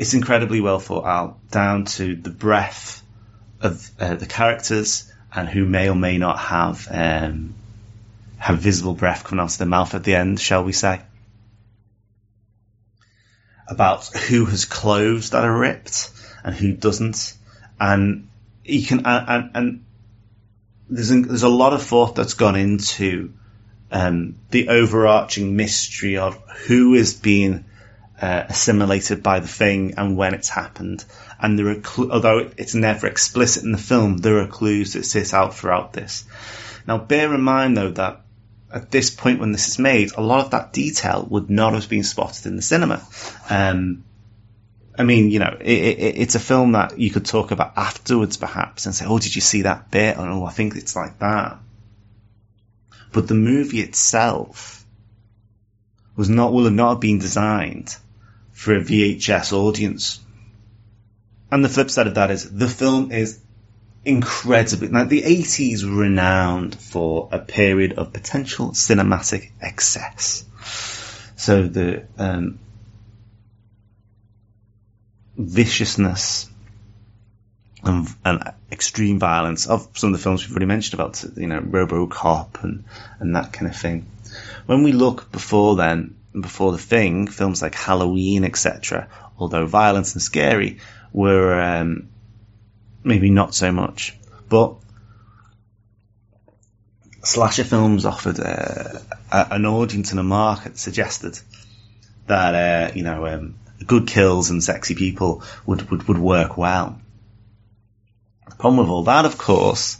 it's 0.00 0.14
incredibly 0.14 0.62
well 0.62 0.80
thought 0.80 1.04
out, 1.04 1.50
down 1.50 1.84
to 1.84 2.16
the 2.16 2.30
breadth 2.30 3.02
of 3.60 3.90
uh, 4.00 4.14
the 4.14 4.24
characters 4.24 5.12
and 5.30 5.46
who 5.46 5.66
may 5.66 5.90
or 5.90 5.94
may 5.94 6.16
not 6.16 6.38
have 6.38 6.88
um, 6.90 7.54
have 8.38 8.58
visible 8.58 8.94
breath 8.94 9.24
coming 9.24 9.42
out 9.42 9.52
of 9.52 9.58
their 9.58 9.66
mouth 9.66 9.94
at 9.94 10.02
the 10.02 10.14
end, 10.14 10.40
shall 10.40 10.64
we 10.64 10.72
say. 10.72 11.02
about 13.68 14.06
who 14.06 14.46
has 14.46 14.64
clothes 14.64 15.30
that 15.30 15.44
are 15.44 15.58
ripped 15.58 16.10
and 16.42 16.54
who 16.54 16.72
doesn't, 16.72 17.36
and 17.78 18.26
you 18.64 18.86
can 18.86 19.04
and 19.04 19.50
and, 19.54 19.84
there's 20.88 21.12
a, 21.12 21.20
there's 21.20 21.42
a 21.42 21.48
lot 21.48 21.74
of 21.74 21.82
thought 21.82 22.14
that's 22.16 22.34
gone 22.34 22.56
into 22.56 23.34
um, 23.92 24.36
the 24.50 24.70
overarching 24.70 25.54
mystery 25.54 26.16
of 26.16 26.42
who 26.66 26.94
is 26.94 27.12
being 27.12 27.66
uh, 28.20 28.44
assimilated 28.48 29.22
by 29.22 29.40
the 29.40 29.48
thing 29.48 29.94
and 29.96 30.16
when 30.16 30.34
it's 30.34 30.48
happened. 30.48 31.04
And 31.40 31.58
there 31.58 31.68
are, 31.68 31.82
cl- 31.82 32.12
although 32.12 32.50
it's 32.56 32.74
never 32.74 33.06
explicit 33.06 33.64
in 33.64 33.72
the 33.72 33.78
film, 33.78 34.18
there 34.18 34.40
are 34.40 34.46
clues 34.46 34.92
that 34.92 35.04
sit 35.04 35.32
out 35.32 35.54
throughout 35.54 35.92
this. 35.92 36.24
Now, 36.86 36.98
bear 36.98 37.34
in 37.34 37.40
mind 37.40 37.76
though 37.76 37.90
that 37.92 38.20
at 38.72 38.90
this 38.90 39.10
point 39.10 39.40
when 39.40 39.52
this 39.52 39.68
is 39.68 39.78
made, 39.78 40.12
a 40.12 40.20
lot 40.20 40.44
of 40.44 40.50
that 40.52 40.72
detail 40.72 41.26
would 41.30 41.50
not 41.50 41.72
have 41.72 41.88
been 41.88 42.04
spotted 42.04 42.46
in 42.46 42.56
the 42.56 42.62
cinema. 42.62 43.06
Um, 43.48 44.04
I 44.98 45.02
mean, 45.02 45.30
you 45.30 45.38
know, 45.38 45.56
it, 45.60 45.78
it, 45.78 46.18
it's 46.18 46.34
a 46.34 46.40
film 46.40 46.72
that 46.72 46.98
you 46.98 47.10
could 47.10 47.24
talk 47.24 47.52
about 47.52 47.72
afterwards, 47.76 48.36
perhaps, 48.36 48.86
and 48.86 48.94
say, 48.94 49.06
"Oh, 49.06 49.18
did 49.18 49.34
you 49.34 49.40
see 49.40 49.62
that 49.62 49.90
bit?" 49.90 50.18
Or, 50.18 50.28
"Oh, 50.28 50.44
I 50.44 50.50
think 50.50 50.76
it's 50.76 50.94
like 50.94 51.18
that." 51.20 51.58
But 53.12 53.26
the 53.26 53.34
movie 53.34 53.80
itself 53.80 54.84
was 56.16 56.28
not 56.28 56.52
will 56.52 56.64
have 56.64 56.72
not 56.74 57.00
been 57.00 57.18
designed 57.18 57.96
for 58.60 58.76
a 58.76 58.80
VHS 58.80 59.54
audience. 59.54 60.20
And 61.50 61.64
the 61.64 61.68
flip 61.70 61.90
side 61.90 62.08
of 62.08 62.16
that 62.16 62.30
is 62.30 62.50
the 62.50 62.68
film 62.68 63.10
is 63.10 63.40
incredibly 64.04 64.88
now 64.88 65.04
the 65.04 65.22
80s 65.22 65.82
renowned 65.82 66.74
for 66.74 67.30
a 67.32 67.38
period 67.38 67.94
of 67.94 68.12
potential 68.12 68.72
cinematic 68.72 69.50
excess. 69.62 70.44
So 71.36 71.62
the 71.62 72.06
um, 72.18 72.58
viciousness 75.38 76.50
and, 77.82 78.08
and, 78.26 78.42
extreme 78.70 79.18
violence 79.18 79.66
of 79.66 79.88
some 79.94 80.12
of 80.12 80.18
the 80.18 80.22
films 80.22 80.42
we've 80.42 80.52
already 80.52 80.66
mentioned 80.66 81.00
about, 81.00 81.24
you 81.36 81.46
know, 81.46 81.60
RoboCop 81.60 82.62
and, 82.62 82.84
and 83.20 83.34
that 83.36 83.54
kind 83.54 83.70
of 83.70 83.76
thing. 83.76 84.06
When 84.66 84.82
we 84.82 84.92
look 84.92 85.32
before 85.32 85.76
then, 85.76 86.19
before 86.38 86.72
the 86.72 86.78
thing, 86.78 87.26
films 87.26 87.62
like 87.62 87.74
Halloween, 87.74 88.44
etc., 88.44 89.08
although 89.38 89.66
violent 89.66 90.12
and 90.12 90.22
scary, 90.22 90.78
were 91.12 91.60
um, 91.60 92.08
maybe 93.02 93.30
not 93.30 93.54
so 93.54 93.72
much. 93.72 94.16
But 94.48 94.76
slasher 97.22 97.64
films 97.64 98.04
offered 98.04 98.40
uh, 98.40 98.98
an 99.30 99.66
audience 99.66 100.10
and 100.10 100.20
a 100.20 100.24
market 100.24 100.78
suggested 100.78 101.38
that 102.26 102.54
uh, 102.54 102.92
you 102.94 103.02
know 103.02 103.26
um, 103.26 103.56
good 103.86 104.06
kills 104.06 104.50
and 104.50 104.62
sexy 104.62 104.94
people 104.94 105.42
would, 105.66 105.90
would, 105.90 106.06
would 106.08 106.18
work 106.18 106.56
well. 106.56 107.00
The 108.48 108.56
problem 108.56 108.78
with 108.78 108.88
all 108.88 109.04
that, 109.04 109.24
of 109.24 109.38
course, 109.38 109.98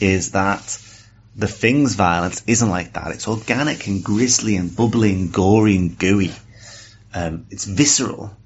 is 0.00 0.32
that 0.32 0.62
the 1.34 1.48
Thing's 1.48 1.94
violence 1.94 2.42
isn't 2.46 2.68
like 2.68 2.92
that. 2.92 3.12
It's 3.12 3.28
organic 3.28 3.86
and 3.86 4.04
grisly 4.04 4.56
and 4.56 4.74
bubbly 4.74 5.12
and 5.12 5.32
gory 5.32 5.76
and 5.76 5.98
gooey. 5.98 6.32
Um, 7.14 7.46
it's 7.50 7.64
visceral. 7.64 8.36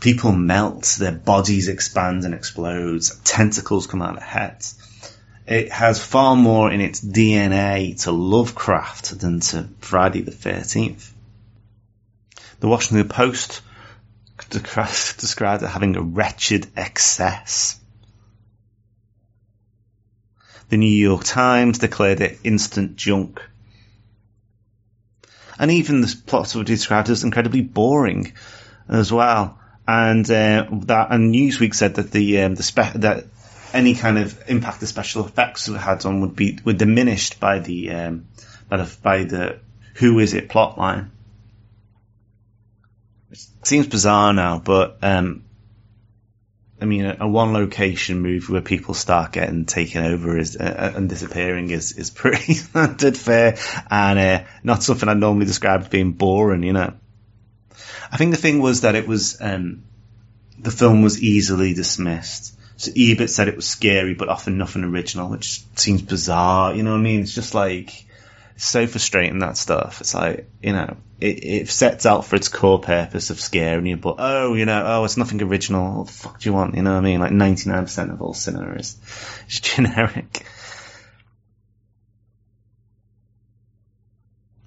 People 0.00 0.32
melt, 0.32 0.96
their 0.98 1.12
bodies 1.12 1.68
expand 1.68 2.24
and 2.24 2.34
explode, 2.34 3.02
tentacles 3.24 3.86
come 3.86 4.00
out 4.00 4.16
of 4.16 4.22
heads. 4.22 4.76
It 5.46 5.72
has 5.72 6.02
far 6.02 6.36
more 6.36 6.70
in 6.70 6.80
its 6.80 7.00
DNA 7.00 8.00
to 8.02 8.12
Lovecraft 8.12 9.18
than 9.18 9.40
to 9.40 9.68
Friday 9.80 10.20
the 10.20 10.30
13th. 10.30 11.10
The 12.60 12.68
Washington 12.68 13.08
Post 13.08 13.62
described 14.50 15.62
it 15.62 15.68
having 15.68 15.96
a 15.96 16.02
wretched 16.02 16.68
excess. 16.76 17.80
The 20.68 20.76
New 20.76 20.86
York 20.86 21.24
Times 21.24 21.78
declared 21.78 22.20
it 22.20 22.40
instant 22.44 22.96
junk. 22.96 23.40
And 25.58 25.70
even 25.70 26.02
the 26.02 26.14
plots 26.26 26.54
were 26.54 26.64
described 26.64 27.08
as 27.08 27.24
incredibly 27.24 27.62
boring 27.62 28.34
as 28.88 29.12
well. 29.12 29.58
And 29.86 30.30
uh, 30.30 30.66
that 30.70 31.08
and 31.10 31.34
Newsweek 31.34 31.74
said 31.74 31.94
that 31.94 32.10
the 32.10 32.42
um, 32.42 32.54
the 32.54 32.62
spe- 32.62 32.92
that 32.96 33.24
any 33.72 33.94
kind 33.94 34.18
of 34.18 34.38
impact 34.48 34.80
the 34.80 34.86
special 34.86 35.24
effects 35.24 35.66
had 35.66 36.04
on 36.04 36.20
would 36.20 36.36
be 36.36 36.58
were 36.64 36.74
diminished 36.74 37.40
by 37.40 37.58
the 37.58 37.90
um, 37.92 38.26
by 38.68 38.76
the 38.76 38.96
by 39.02 39.24
the 39.24 39.58
who 39.94 40.18
is 40.18 40.34
it 40.34 40.48
plotline. 40.48 41.08
It 43.30 43.40
seems 43.62 43.86
bizarre 43.86 44.32
now, 44.32 44.58
but 44.58 44.98
um, 45.02 45.44
I 46.80 46.84
mean, 46.84 47.04
a, 47.04 47.16
a, 47.20 47.28
one 47.28 47.52
location 47.52 48.20
movie 48.20 48.52
where 48.52 48.62
people 48.62 48.94
start 48.94 49.32
getting 49.32 49.64
taken 49.64 50.04
over 50.04 50.38
is 50.38 50.56
uh, 50.56 50.92
and 50.94 51.08
disappearing 51.08 51.70
is 51.70 51.92
is 51.92 52.10
pretty 52.10 52.54
standard 52.54 53.16
fare, 53.16 53.58
and 53.90 54.18
uh, 54.18 54.44
not 54.62 54.82
something 54.82 55.08
I 55.08 55.14
normally 55.14 55.46
describe 55.46 55.82
as 55.82 55.88
being 55.88 56.12
boring. 56.12 56.62
You 56.62 56.72
know, 56.72 56.94
I 58.12 58.16
think 58.16 58.30
the 58.30 58.40
thing 58.40 58.60
was 58.60 58.82
that 58.82 58.94
it 58.94 59.08
was 59.08 59.40
um, 59.40 59.84
the 60.58 60.70
film 60.70 61.02
was 61.02 61.22
easily 61.22 61.74
dismissed. 61.74 62.54
So 62.76 62.92
Ebert 62.96 63.30
said 63.30 63.48
it 63.48 63.56
was 63.56 63.66
scary, 63.66 64.14
but 64.14 64.28
often 64.28 64.56
nothing 64.56 64.84
original, 64.84 65.30
which 65.30 65.62
seems 65.74 66.00
bizarre. 66.02 66.74
You 66.74 66.84
know 66.84 66.92
what 66.92 66.98
I 66.98 67.02
mean? 67.02 67.20
It's 67.22 67.34
just 67.34 67.54
like 67.54 68.06
so 68.58 68.86
frustrating 68.88 69.38
that 69.38 69.56
stuff. 69.56 70.00
It's 70.00 70.14
like 70.14 70.50
you 70.62 70.72
know, 70.72 70.96
it, 71.20 71.44
it 71.44 71.68
sets 71.68 72.04
out 72.04 72.26
for 72.26 72.36
its 72.36 72.48
core 72.48 72.80
purpose 72.80 73.30
of 73.30 73.40
scaring 73.40 73.86
you, 73.86 73.96
but 73.96 74.16
oh, 74.18 74.54
you 74.54 74.66
know, 74.66 74.82
oh, 74.84 75.04
it's 75.04 75.16
nothing 75.16 75.40
original. 75.42 75.98
What 75.98 76.06
the 76.08 76.12
fuck 76.12 76.40
do 76.40 76.48
you 76.48 76.52
want? 76.52 76.74
You 76.74 76.82
know 76.82 76.92
what 76.92 76.98
I 76.98 77.02
mean? 77.02 77.20
Like 77.20 77.32
ninety 77.32 77.70
nine 77.70 77.84
percent 77.84 78.10
of 78.10 78.20
all 78.20 78.34
cinema 78.34 78.74
is, 78.74 78.96
is 79.48 79.60
generic. 79.60 80.44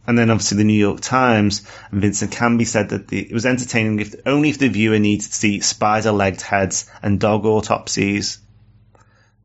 And 0.07 0.17
then 0.17 0.31
obviously 0.31 0.57
the 0.57 0.63
New 0.63 0.73
York 0.73 0.99
Times 0.99 1.65
and 1.91 2.01
Vincent 2.01 2.31
Canby 2.31 2.65
said 2.65 2.89
that 2.89 3.07
the, 3.07 3.21
it 3.21 3.33
was 3.33 3.45
entertaining 3.45 3.99
if 3.99 4.15
only 4.25 4.49
if 4.49 4.57
the 4.57 4.67
viewer 4.67 4.99
needed 4.99 5.25
to 5.25 5.33
see 5.33 5.59
spider-legged 5.59 6.41
heads 6.41 6.89
and 7.03 7.19
dog 7.19 7.45
autopsies, 7.45 8.39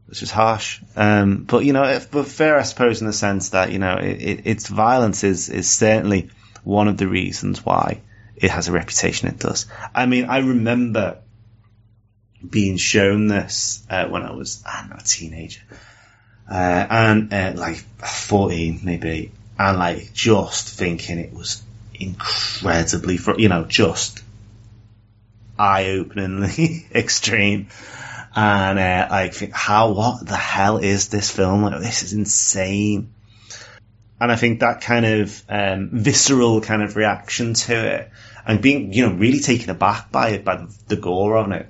which 0.06 0.22
is 0.22 0.30
harsh. 0.30 0.80
Um, 0.94 1.44
but 1.44 1.64
you 1.64 1.72
know, 1.72 1.84
if, 1.84 2.10
but 2.10 2.26
fair, 2.26 2.58
I 2.58 2.62
suppose, 2.62 3.00
in 3.00 3.06
the 3.06 3.12
sense 3.12 3.50
that 3.50 3.72
you 3.72 3.78
know 3.78 3.96
it, 3.96 4.22
it, 4.22 4.46
its 4.46 4.68
violence 4.68 5.24
is 5.24 5.48
is 5.48 5.70
certainly 5.70 6.30
one 6.64 6.88
of 6.88 6.96
the 6.96 7.08
reasons 7.08 7.64
why 7.64 8.00
it 8.36 8.50
has 8.50 8.68
a 8.68 8.72
reputation 8.72 9.28
it 9.28 9.38
does. 9.38 9.66
I 9.94 10.06
mean, 10.06 10.26
I 10.26 10.38
remember 10.38 11.18
being 12.48 12.76
shown 12.76 13.28
this 13.28 13.84
uh, 13.90 14.06
when 14.08 14.22
I 14.22 14.32
was 14.32 14.62
I 14.66 14.80
don't 14.80 14.90
know, 14.90 14.96
a 14.98 15.04
teenager, 15.04 15.62
uh, 16.50 16.54
and 16.90 17.32
uh, 17.32 17.52
like 17.56 17.76
fourteen 17.76 18.80
maybe, 18.84 19.32
and 19.58 19.78
like 19.78 20.12
just 20.12 20.68
thinking 20.68 21.18
it 21.18 21.32
was 21.32 21.62
incredibly, 21.94 23.16
fr- 23.16 23.38
you 23.38 23.48
know, 23.48 23.64
just 23.64 24.22
eye-openingly 25.58 26.86
extreme. 26.94 27.68
And 28.38 28.78
uh, 28.78 29.08
I 29.10 29.28
think, 29.28 29.54
how, 29.54 29.92
what 29.92 30.26
the 30.26 30.36
hell 30.36 30.76
is 30.76 31.08
this 31.08 31.30
film? 31.30 31.62
Like, 31.62 31.80
this 31.80 32.02
is 32.02 32.12
insane. 32.12 33.14
And 34.20 34.30
I 34.30 34.36
think 34.36 34.60
that 34.60 34.82
kind 34.82 35.06
of 35.06 35.42
um, 35.48 35.88
visceral 35.92 36.60
kind 36.60 36.82
of 36.82 36.96
reaction 36.96 37.54
to 37.54 37.94
it, 37.94 38.10
and 38.46 38.60
being, 38.60 38.92
you 38.92 39.06
know, 39.06 39.14
really 39.14 39.40
taken 39.40 39.70
aback 39.70 40.12
by 40.12 40.30
it, 40.30 40.44
by 40.44 40.66
the, 40.86 40.96
gore 40.96 41.38
on 41.38 41.52
it. 41.52 41.66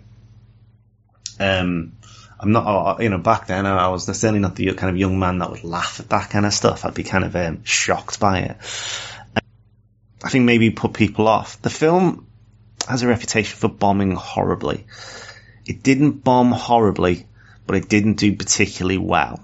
Um, 1.38 1.92
I'm 2.38 2.52
not, 2.52 2.66
uh, 2.66 3.02
you 3.02 3.11
know, 3.11 3.18
back 3.18 3.46
then 3.46 3.64
I 3.64 3.88
was 3.88 4.04
certainly 4.04 4.40
not 4.40 4.56
the 4.56 4.75
kind 4.75 4.90
of 4.90 4.96
young 4.96 5.18
man 5.18 5.38
that 5.38 5.50
would 5.50 5.64
laugh 5.64 6.00
at 6.00 6.08
that 6.11 6.30
kind 6.30 6.46
of 6.46 6.52
stuff. 6.52 6.85
I'd 6.85 6.94
be 6.94 7.04
kind 7.04 7.25
of 7.25 7.35
um, 7.37 7.64
shocked 7.64 8.18
by 8.18 8.40
it. 8.40 8.56
I 10.23 10.28
think 10.28 10.44
maybe 10.44 10.70
put 10.70 10.94
people 10.94 11.28
off. 11.28 11.62
The 11.62 11.70
film 11.70 12.26
has 12.88 13.02
a 13.02 13.08
reputation 13.08 13.56
for 13.56 13.68
bombing 13.68 14.12
horribly. 14.12 14.87
It 15.66 15.82
didn't 15.82 16.25
bomb 16.25 16.52
horribly, 16.52 17.26
but 17.66 17.76
it 17.76 17.88
didn't 17.88 18.14
do 18.14 18.35
particularly 18.35 18.99
well. 18.99 19.40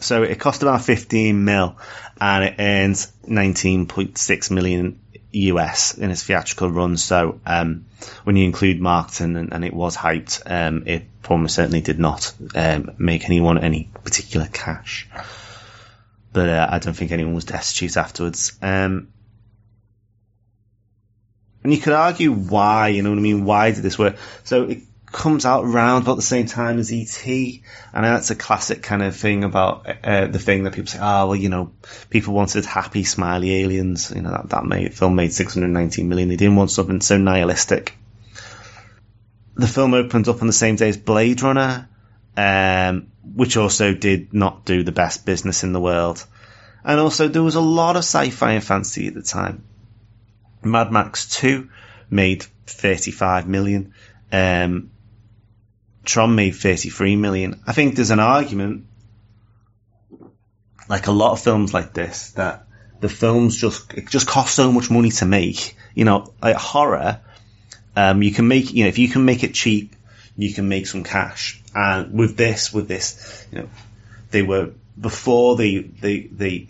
So 0.00 0.22
it 0.22 0.38
cost 0.38 0.62
about 0.62 0.82
15 0.82 1.44
mil 1.44 1.76
and 2.20 2.44
it 2.44 2.54
earned 2.58 2.94
19.6 3.26 4.50
million 4.50 5.00
US 5.32 5.98
in 5.98 6.10
its 6.10 6.22
theatrical 6.22 6.70
run. 6.70 6.96
So 6.96 7.40
um, 7.44 7.86
when 8.24 8.36
you 8.36 8.44
include 8.44 8.80
marketing 8.80 9.36
and, 9.36 9.52
and 9.52 9.64
it 9.64 9.74
was 9.74 9.96
hyped, 9.96 10.42
um, 10.46 10.84
it 10.86 11.04
almost 11.28 11.56
certainly 11.56 11.80
did 11.80 11.98
not 11.98 12.32
um, 12.54 12.92
make 12.98 13.24
anyone 13.24 13.58
any 13.58 13.90
particular 14.04 14.46
cash. 14.46 15.08
But 16.32 16.48
uh, 16.48 16.68
I 16.70 16.78
don't 16.78 16.94
think 16.94 17.10
anyone 17.10 17.34
was 17.34 17.44
destitute 17.44 17.96
afterwards. 17.96 18.56
Um, 18.62 19.08
and 21.62 21.72
you 21.72 21.78
could 21.80 21.92
argue 21.92 22.32
why, 22.32 22.88
you 22.88 23.02
know 23.02 23.10
what 23.10 23.18
I 23.18 23.22
mean? 23.22 23.44
Why 23.44 23.72
did 23.72 23.82
this 23.82 23.98
work? 23.98 24.16
So 24.44 24.64
it 24.64 24.82
comes 25.06 25.46
out 25.46 25.64
around 25.64 26.02
about 26.02 26.16
the 26.16 26.22
same 26.22 26.46
time 26.46 26.78
as 26.78 26.92
E.T. 26.92 27.62
And 27.92 28.04
that's 28.04 28.30
a 28.30 28.36
classic 28.36 28.82
kind 28.82 29.02
of 29.02 29.16
thing 29.16 29.44
about 29.44 29.86
uh, 30.04 30.26
the 30.26 30.38
thing 30.38 30.64
that 30.64 30.74
people 30.74 30.88
say, 30.88 30.98
oh, 31.00 31.28
well, 31.28 31.36
you 31.36 31.48
know, 31.48 31.72
people 32.10 32.34
wanted 32.34 32.64
happy, 32.64 33.04
smiley 33.04 33.62
aliens. 33.62 34.12
You 34.14 34.22
know, 34.22 34.30
that, 34.30 34.50
that 34.50 34.64
made, 34.64 34.94
film 34.94 35.14
made 35.14 35.32
619 35.32 36.08
million. 36.08 36.28
They 36.28 36.36
didn't 36.36 36.56
want 36.56 36.70
something 36.70 37.00
so 37.00 37.16
nihilistic. 37.16 37.96
The 39.54 39.66
film 39.66 39.94
opened 39.94 40.28
up 40.28 40.40
on 40.40 40.46
the 40.46 40.52
same 40.52 40.76
day 40.76 40.90
as 40.90 40.96
Blade 40.96 41.42
Runner, 41.42 41.88
um, 42.36 43.08
which 43.24 43.56
also 43.56 43.92
did 43.92 44.32
not 44.32 44.64
do 44.64 44.84
the 44.84 44.92
best 44.92 45.26
business 45.26 45.64
in 45.64 45.72
the 45.72 45.80
world. 45.80 46.24
And 46.84 47.00
also, 47.00 47.26
there 47.26 47.42
was 47.42 47.56
a 47.56 47.60
lot 47.60 47.96
of 47.96 48.04
sci-fi 48.04 48.52
and 48.52 48.64
fantasy 48.64 49.08
at 49.08 49.14
the 49.14 49.22
time. 49.22 49.64
Mad 50.62 50.92
Max 50.92 51.28
2 51.36 51.68
made 52.10 52.42
35 52.66 53.48
million. 53.48 53.94
Um, 54.32 54.90
Tron 56.04 56.34
made 56.34 56.52
33 56.52 57.16
million. 57.16 57.60
I 57.66 57.72
think 57.72 57.94
there's 57.94 58.10
an 58.10 58.20
argument, 58.20 58.86
like 60.88 61.06
a 61.06 61.12
lot 61.12 61.32
of 61.32 61.40
films 61.40 61.74
like 61.74 61.92
this, 61.92 62.30
that 62.32 62.66
the 63.00 63.08
films 63.08 63.56
just, 63.56 63.92
it 63.94 64.08
just 64.08 64.26
costs 64.26 64.54
so 64.54 64.72
much 64.72 64.90
money 64.90 65.10
to 65.10 65.26
make. 65.26 65.76
You 65.94 66.04
know, 66.04 66.32
like 66.42 66.56
horror, 66.56 67.20
um, 67.96 68.22
you 68.22 68.32
can 68.32 68.48
make, 68.48 68.72
you 68.72 68.84
know, 68.84 68.88
if 68.88 68.98
you 68.98 69.08
can 69.08 69.24
make 69.24 69.44
it 69.44 69.54
cheap, 69.54 69.94
you 70.36 70.54
can 70.54 70.68
make 70.68 70.86
some 70.86 71.04
cash. 71.04 71.60
And 71.74 72.12
with 72.12 72.36
this, 72.36 72.72
with 72.72 72.88
this, 72.88 73.46
you 73.52 73.58
know, 73.58 73.68
they 74.30 74.42
were, 74.42 74.70
before 74.98 75.56
they, 75.56 75.78
they, 75.78 76.20
they, 76.20 76.68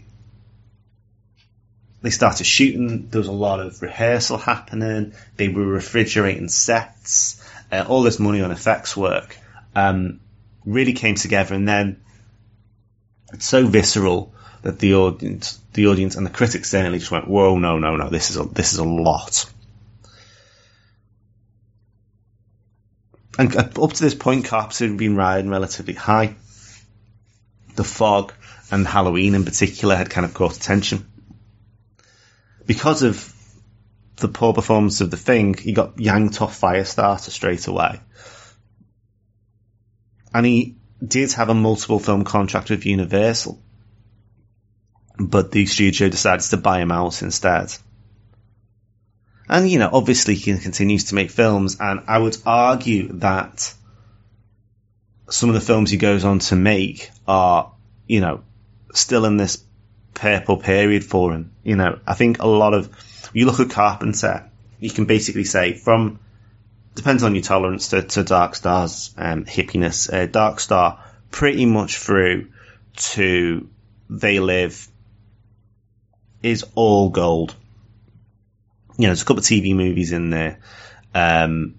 they 2.01 2.11
started 2.11 2.45
shooting. 2.45 3.09
There 3.09 3.19
was 3.19 3.29
a 3.29 3.33
lot 3.33 3.61
of 3.61 3.83
rehearsal 3.83 4.39
happening. 4.39 5.15
They 5.37 5.49
were 5.49 5.67
refrigerating 5.67 6.49
sets. 6.49 7.45
Uh, 7.71 7.85
all 7.89 8.03
this 8.03 8.19
money 8.19 8.41
on 8.41 8.51
effects 8.51 8.97
work 8.97 9.37
um, 9.75 10.21
really 10.65 10.93
came 10.93 11.17
together, 11.17 11.55
and 11.55 11.69
then 11.69 12.01
it's 13.33 13.47
so 13.47 13.67
visceral 13.67 14.33
that 14.63 14.79
the 14.79 14.95
audience, 14.95 15.61
the 15.75 15.89
audience, 15.89 16.17
and 16.17 16.25
the 16.25 16.31
critics 16.31 16.71
certainly 16.71 16.99
just 16.99 17.11
went, 17.11 17.29
"Whoa, 17.29 17.59
no, 17.59 17.79
no, 17.79 17.97
no! 17.97 18.09
This 18.09 18.31
is 18.31 18.37
a 18.37 18.45
this 18.45 18.73
is 18.73 18.79
a 18.79 18.85
lot." 18.85 19.51
And 23.39 23.55
up 23.57 23.93
to 23.93 24.03
this 24.03 24.15
point, 24.15 24.47
cops 24.47 24.81
had 24.81 24.97
been 24.97 25.15
riding 25.15 25.51
relatively 25.51 25.95
high. 25.95 26.35
The 27.77 27.85
fog 27.85 28.33
and 28.71 28.87
Halloween 28.87 29.37
in 29.37 29.45
particular 29.45 29.95
had 29.95 30.11
kind 30.11 30.25
of 30.25 30.35
caught 30.35 30.57
attention 30.57 31.08
because 32.69 33.03
of 33.03 33.35
the 34.17 34.29
poor 34.29 34.53
performance 34.53 35.01
of 35.01 35.11
the 35.11 35.17
thing, 35.17 35.55
he 35.55 35.73
got 35.73 35.99
yanked 35.99 36.43
off 36.43 36.61
Firestarter 36.61 37.31
straight 37.31 37.67
away. 37.67 37.99
And 40.35 40.45
he 40.45 40.77
did 41.05 41.33
have 41.33 41.49
a 41.49 41.55
multiple 41.55 41.99
film 41.99 42.25
contract 42.25 42.69
with 42.69 42.85
Universal. 42.85 43.59
But 45.19 45.51
the 45.51 45.65
studio 45.65 46.11
decided 46.11 46.45
to 46.51 46.59
buy 46.59 46.81
him 46.81 46.93
out 46.93 47.23
instead. 47.23 47.75
And, 49.49 49.71
you 49.71 49.79
know, 49.79 49.89
obviously 49.91 50.35
he 50.35 50.59
continues 50.59 51.05
to 51.05 51.15
make 51.15 51.31
films, 51.31 51.79
and 51.81 52.03
I 52.07 52.19
would 52.19 52.37
argue 52.45 53.15
that 53.15 53.73
some 55.31 55.49
of 55.49 55.55
the 55.55 55.63
films 55.63 55.91
he 55.91 55.97
goes 55.97 56.23
on 56.23 56.41
to 56.41 56.55
make 56.57 57.11
are, 57.27 57.73
you 58.07 58.21
know, 58.21 58.45
still 58.93 59.25
in 59.25 59.39
this 59.39 59.57
purple 60.15 60.57
period 60.57 61.05
for 61.05 61.33
him. 61.33 61.53
You 61.63 61.77
know, 61.77 61.99
I 62.07 62.15
think 62.15 62.41
a 62.41 62.47
lot 62.47 62.75
of 62.75 62.91
you 63.33 63.47
look 63.47 63.61
at 63.61 63.71
Carpenter, 63.71 64.51
you 64.81 64.91
can 64.91 65.05
basically 65.05 65.45
say 65.45 65.75
from 65.75 66.21
depends 66.95 67.23
on 67.23 67.35
your 67.35 67.45
tolerance 67.45 67.89
to, 67.89 68.03
to 68.03 68.25
Dark 68.25 68.55
Star's 68.55 69.15
um, 69.17 69.45
hippiness. 69.45 70.13
Uh, 70.13 70.27
Dark 70.27 70.61
Star 70.61 71.05
pretty 71.31 71.67
much 71.67 71.97
through 71.97 72.49
to 72.97 73.69
They 74.11 74.41
Live 74.41 74.89
is 76.43 76.65
all 76.75 77.11
gold. 77.11 77.55
You 78.97 79.03
know, 79.03 79.09
there's 79.11 79.23
a 79.23 79.25
couple 79.25 79.39
of 79.39 79.45
TV 79.45 79.75
movies 79.77 80.13
in 80.13 80.31
there. 80.31 80.59
Um, 81.15 81.77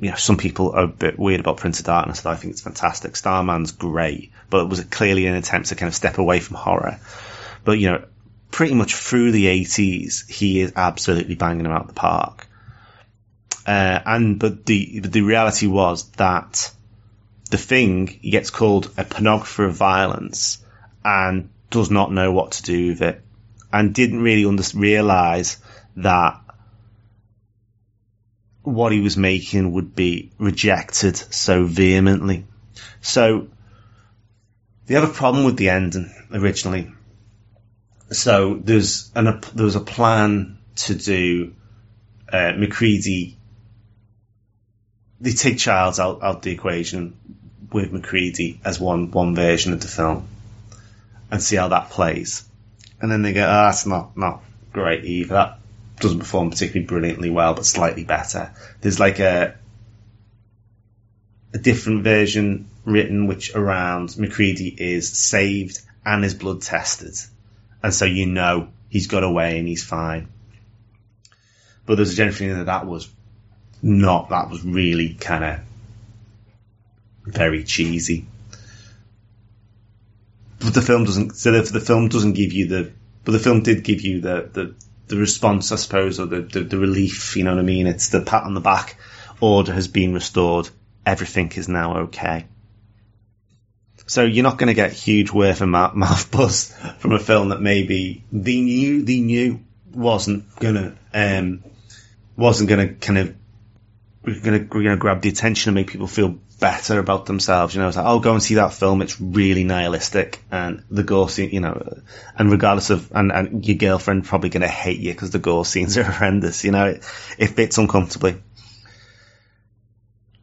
you 0.00 0.10
know, 0.10 0.16
some 0.16 0.36
people 0.36 0.72
are 0.72 0.84
a 0.84 0.88
bit 0.88 1.18
weird 1.18 1.40
about 1.40 1.56
Prince 1.56 1.80
of 1.80 1.86
Darkness, 1.86 2.24
I 2.24 2.36
think 2.36 2.52
it's 2.52 2.60
fantastic. 2.60 3.16
Starman's 3.16 3.72
great, 3.72 4.32
but 4.48 4.62
it 4.62 4.68
was 4.68 4.82
clearly 4.84 5.26
an 5.26 5.34
attempt 5.34 5.68
to 5.68 5.74
kind 5.74 5.88
of 5.88 5.94
step 5.94 6.18
away 6.18 6.40
from 6.40 6.56
horror. 6.56 6.98
But, 7.64 7.78
you 7.78 7.90
know, 7.90 8.04
pretty 8.50 8.74
much 8.74 8.94
through 8.94 9.32
the 9.32 9.46
80s, 9.46 10.28
he 10.30 10.60
is 10.60 10.72
absolutely 10.76 11.34
banging 11.34 11.64
them 11.64 11.72
out 11.72 11.88
the 11.88 11.94
park. 11.94 12.46
Uh, 13.66 14.00
and, 14.06 14.38
but 14.38 14.64
the, 14.64 15.00
the 15.00 15.22
reality 15.22 15.66
was 15.66 16.08
that 16.12 16.70
the 17.50 17.58
thing, 17.58 18.06
gets 18.06 18.50
called 18.50 18.86
a 18.96 19.04
pornographer 19.04 19.66
of 19.66 19.74
violence 19.74 20.58
and 21.04 21.50
does 21.70 21.90
not 21.90 22.12
know 22.12 22.32
what 22.32 22.52
to 22.52 22.62
do 22.62 22.88
with 22.88 23.02
it 23.02 23.22
and 23.72 23.94
didn't 23.94 24.22
really 24.22 24.44
under- 24.44 24.62
realize 24.74 25.58
that 25.96 26.40
what 28.62 28.92
he 28.92 29.00
was 29.00 29.16
making 29.16 29.72
would 29.72 29.94
be 29.94 30.30
rejected 30.38 31.16
so 31.16 31.64
vehemently. 31.64 32.46
So 33.00 33.48
they 34.86 34.94
have 34.94 35.08
a 35.08 35.12
problem 35.12 35.44
with 35.44 35.56
the 35.56 35.70
ending 35.70 36.12
originally. 36.32 36.92
So 38.10 38.54
there's 38.54 39.10
an 39.14 39.40
there 39.54 39.64
was 39.64 39.76
a 39.76 39.80
plan 39.80 40.58
to 40.76 40.94
do 40.94 41.54
uh, 42.32 42.52
Macready. 42.56 43.36
They 45.20 45.32
take 45.32 45.58
Childs 45.58 46.00
out 46.00 46.22
out 46.22 46.42
the 46.42 46.52
equation 46.52 47.16
with 47.72 47.92
Macready 47.92 48.60
as 48.64 48.80
one 48.80 49.10
one 49.10 49.34
version 49.34 49.72
of 49.72 49.80
the 49.80 49.88
film, 49.88 50.26
and 51.30 51.42
see 51.42 51.56
how 51.56 51.68
that 51.68 51.90
plays. 51.90 52.44
And 53.00 53.10
then 53.10 53.22
they 53.22 53.32
go, 53.32 53.42
oh, 53.42 53.64
that's 53.66 53.86
not 53.86 54.16
not 54.16 54.42
great 54.72 55.04
either. 55.04 55.34
That 55.34 55.58
doesn't 56.00 56.18
perform 56.18 56.50
particularly 56.50 56.86
brilliantly 56.86 57.30
well, 57.30 57.54
but 57.54 57.66
slightly 57.66 58.04
better. 58.04 58.52
There's 58.80 59.00
like 59.00 59.18
a 59.18 59.56
a 61.54 61.58
different 61.58 62.04
version 62.04 62.68
written 62.84 63.26
which 63.26 63.54
around 63.54 64.16
Macready 64.18 64.68
is 64.68 65.10
saved 65.18 65.80
and 66.04 66.24
is 66.24 66.34
blood 66.34 66.62
tested. 66.62 67.14
And 67.82 67.94
so 67.94 68.04
you 68.04 68.26
know 68.26 68.68
he's 68.88 69.06
got 69.06 69.24
away 69.24 69.58
and 69.58 69.68
he's 69.68 69.84
fine. 69.84 70.28
But 71.86 71.96
there's 71.96 72.12
a 72.12 72.16
general 72.16 72.34
feeling 72.34 72.58
that 72.58 72.66
that 72.66 72.86
was 72.86 73.08
not, 73.82 74.30
that 74.30 74.50
was 74.50 74.64
really 74.64 75.14
kind 75.14 75.44
of 75.44 75.60
very 77.24 77.64
cheesy. 77.64 78.26
But 80.60 80.74
the 80.74 80.82
film 80.82 81.04
doesn't, 81.04 81.36
so 81.36 81.52
the, 81.52 81.62
the 81.62 81.80
film 81.80 82.08
doesn't 82.08 82.32
give 82.32 82.52
you 82.52 82.66
the, 82.66 82.92
but 83.24 83.32
the 83.32 83.38
film 83.38 83.62
did 83.62 83.84
give 83.84 84.02
you 84.02 84.20
the, 84.20 84.50
the, 84.52 84.74
the 85.08 85.16
response, 85.16 85.72
I 85.72 85.76
suppose, 85.76 86.20
or 86.20 86.26
the, 86.26 86.42
the, 86.42 86.60
the 86.60 86.78
relief, 86.78 87.36
you 87.36 87.44
know 87.44 87.52
what 87.52 87.60
I 87.60 87.64
mean? 87.64 87.86
It's 87.86 88.10
the 88.10 88.20
pat 88.20 88.44
on 88.44 88.54
the 88.54 88.60
back. 88.60 88.96
Order 89.40 89.72
has 89.72 89.88
been 89.88 90.14
restored. 90.14 90.68
Everything 91.06 91.52
is 91.52 91.68
now 91.68 91.98
okay. 91.98 92.46
So 94.06 94.24
you're 94.24 94.42
not 94.42 94.58
going 94.58 94.68
to 94.68 94.74
get 94.74 94.92
huge 94.92 95.32
word 95.32 95.60
of 95.60 95.68
mouth 95.68 96.30
buzz 96.30 96.74
from 96.98 97.12
a 97.12 97.18
film 97.18 97.50
that 97.50 97.60
maybe 97.60 98.24
they 98.32 98.60
knew 98.60 99.02
they 99.02 99.20
knew 99.20 99.60
wasn't 99.92 100.54
gonna 100.56 100.96
um, 101.12 101.64
wasn't 102.36 102.68
gonna 102.68 102.94
kind 102.94 103.18
of 103.18 103.34
gonna 104.42 104.60
gonna 104.60 104.96
grab 104.96 105.22
the 105.22 105.28
attention 105.28 105.70
and 105.70 105.74
make 105.74 105.88
people 105.88 106.06
feel 106.06 106.38
better 106.58 106.98
about 106.98 107.26
themselves. 107.26 107.74
You 107.74 107.80
know, 107.80 107.88
it's 107.88 107.96
like, 107.96 108.06
oh, 108.06 108.18
go 108.18 108.32
and 108.32 108.42
see 108.42 108.54
that 108.54 108.72
film. 108.72 109.02
It's 109.02 109.20
really 109.20 109.64
nihilistic 109.64 110.42
and 110.50 110.82
the 110.90 111.02
gore 111.02 111.28
scene, 111.28 111.50
you 111.50 111.60
know, 111.60 112.00
and 112.36 112.50
regardless 112.50 112.90
of, 112.90 113.10
and, 113.12 113.32
and 113.32 113.66
your 113.66 113.76
girlfriend 113.76 114.24
probably 114.24 114.50
going 114.50 114.62
to 114.62 114.68
hate 114.68 115.00
you 115.00 115.12
because 115.12 115.30
the 115.30 115.38
gore 115.38 115.64
scenes 115.64 115.96
are 115.96 116.02
horrendous. 116.04 116.64
You 116.64 116.72
know, 116.72 116.86
it, 116.86 116.96
it 117.38 117.48
fits 117.48 117.78
uncomfortably. 117.78 118.42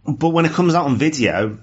But 0.07 0.29
when 0.29 0.45
it 0.45 0.53
comes 0.53 0.75
out 0.75 0.85
on 0.85 0.97
video 0.97 1.57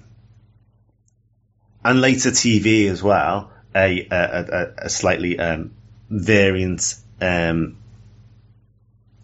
and 1.83 2.01
later 2.01 2.29
TV 2.29 2.89
as 2.89 3.01
well, 3.01 3.51
a, 3.75 4.07
a, 4.11 4.15
a, 4.15 4.73
a 4.85 4.89
slightly 4.89 5.39
um, 5.39 5.73
variant 6.09 6.95
um, 7.21 7.77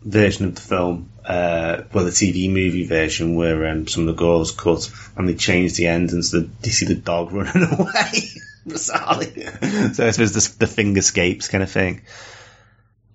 version 0.02 0.46
of 0.46 0.56
the 0.56 0.62
film 0.62 1.12
uh, 1.30 1.84
well, 1.94 2.06
the 2.06 2.10
TV 2.10 2.50
movie 2.50 2.86
version 2.86 3.36
where 3.36 3.68
um, 3.68 3.86
some 3.86 4.08
of 4.08 4.18
the 4.18 4.26
was 4.26 4.50
cut 4.50 4.92
and 5.15 5.30
they 5.30 5.36
changed 5.36 5.76
the 5.76 5.86
end 5.86 6.12
and 6.12 6.26
so 6.26 6.50
you 6.63 6.72
see 6.72 6.88
the 6.88 6.96
dog 6.96 7.32
running 7.32 7.63
away. 7.72 8.32
Bizarrely. 8.68 9.94
so 9.94 10.08
I 10.08 10.10
suppose 10.10 10.34
the, 10.34 10.58
the 10.58 10.68
finger 10.68 10.98
escapes 10.98 11.48
kind 11.48 11.63
of 11.63 11.70
thing. 11.70 12.02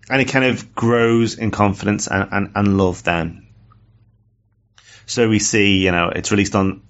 And 0.09 0.23
it 0.23 0.27
kind 0.27 0.45
of 0.45 0.77
grows 0.77 1.37
in 1.37 1.51
confidence 1.51 2.07
and, 2.07 2.29
and, 2.31 2.53
and 2.55 2.79
love 2.79 3.03
then. 3.03 3.49
So 5.07 5.29
we 5.29 5.41
see, 5.41 5.79
you 5.79 5.91
know, 5.91 6.09
it's 6.09 6.31
released 6.31 6.55
on 6.55 6.83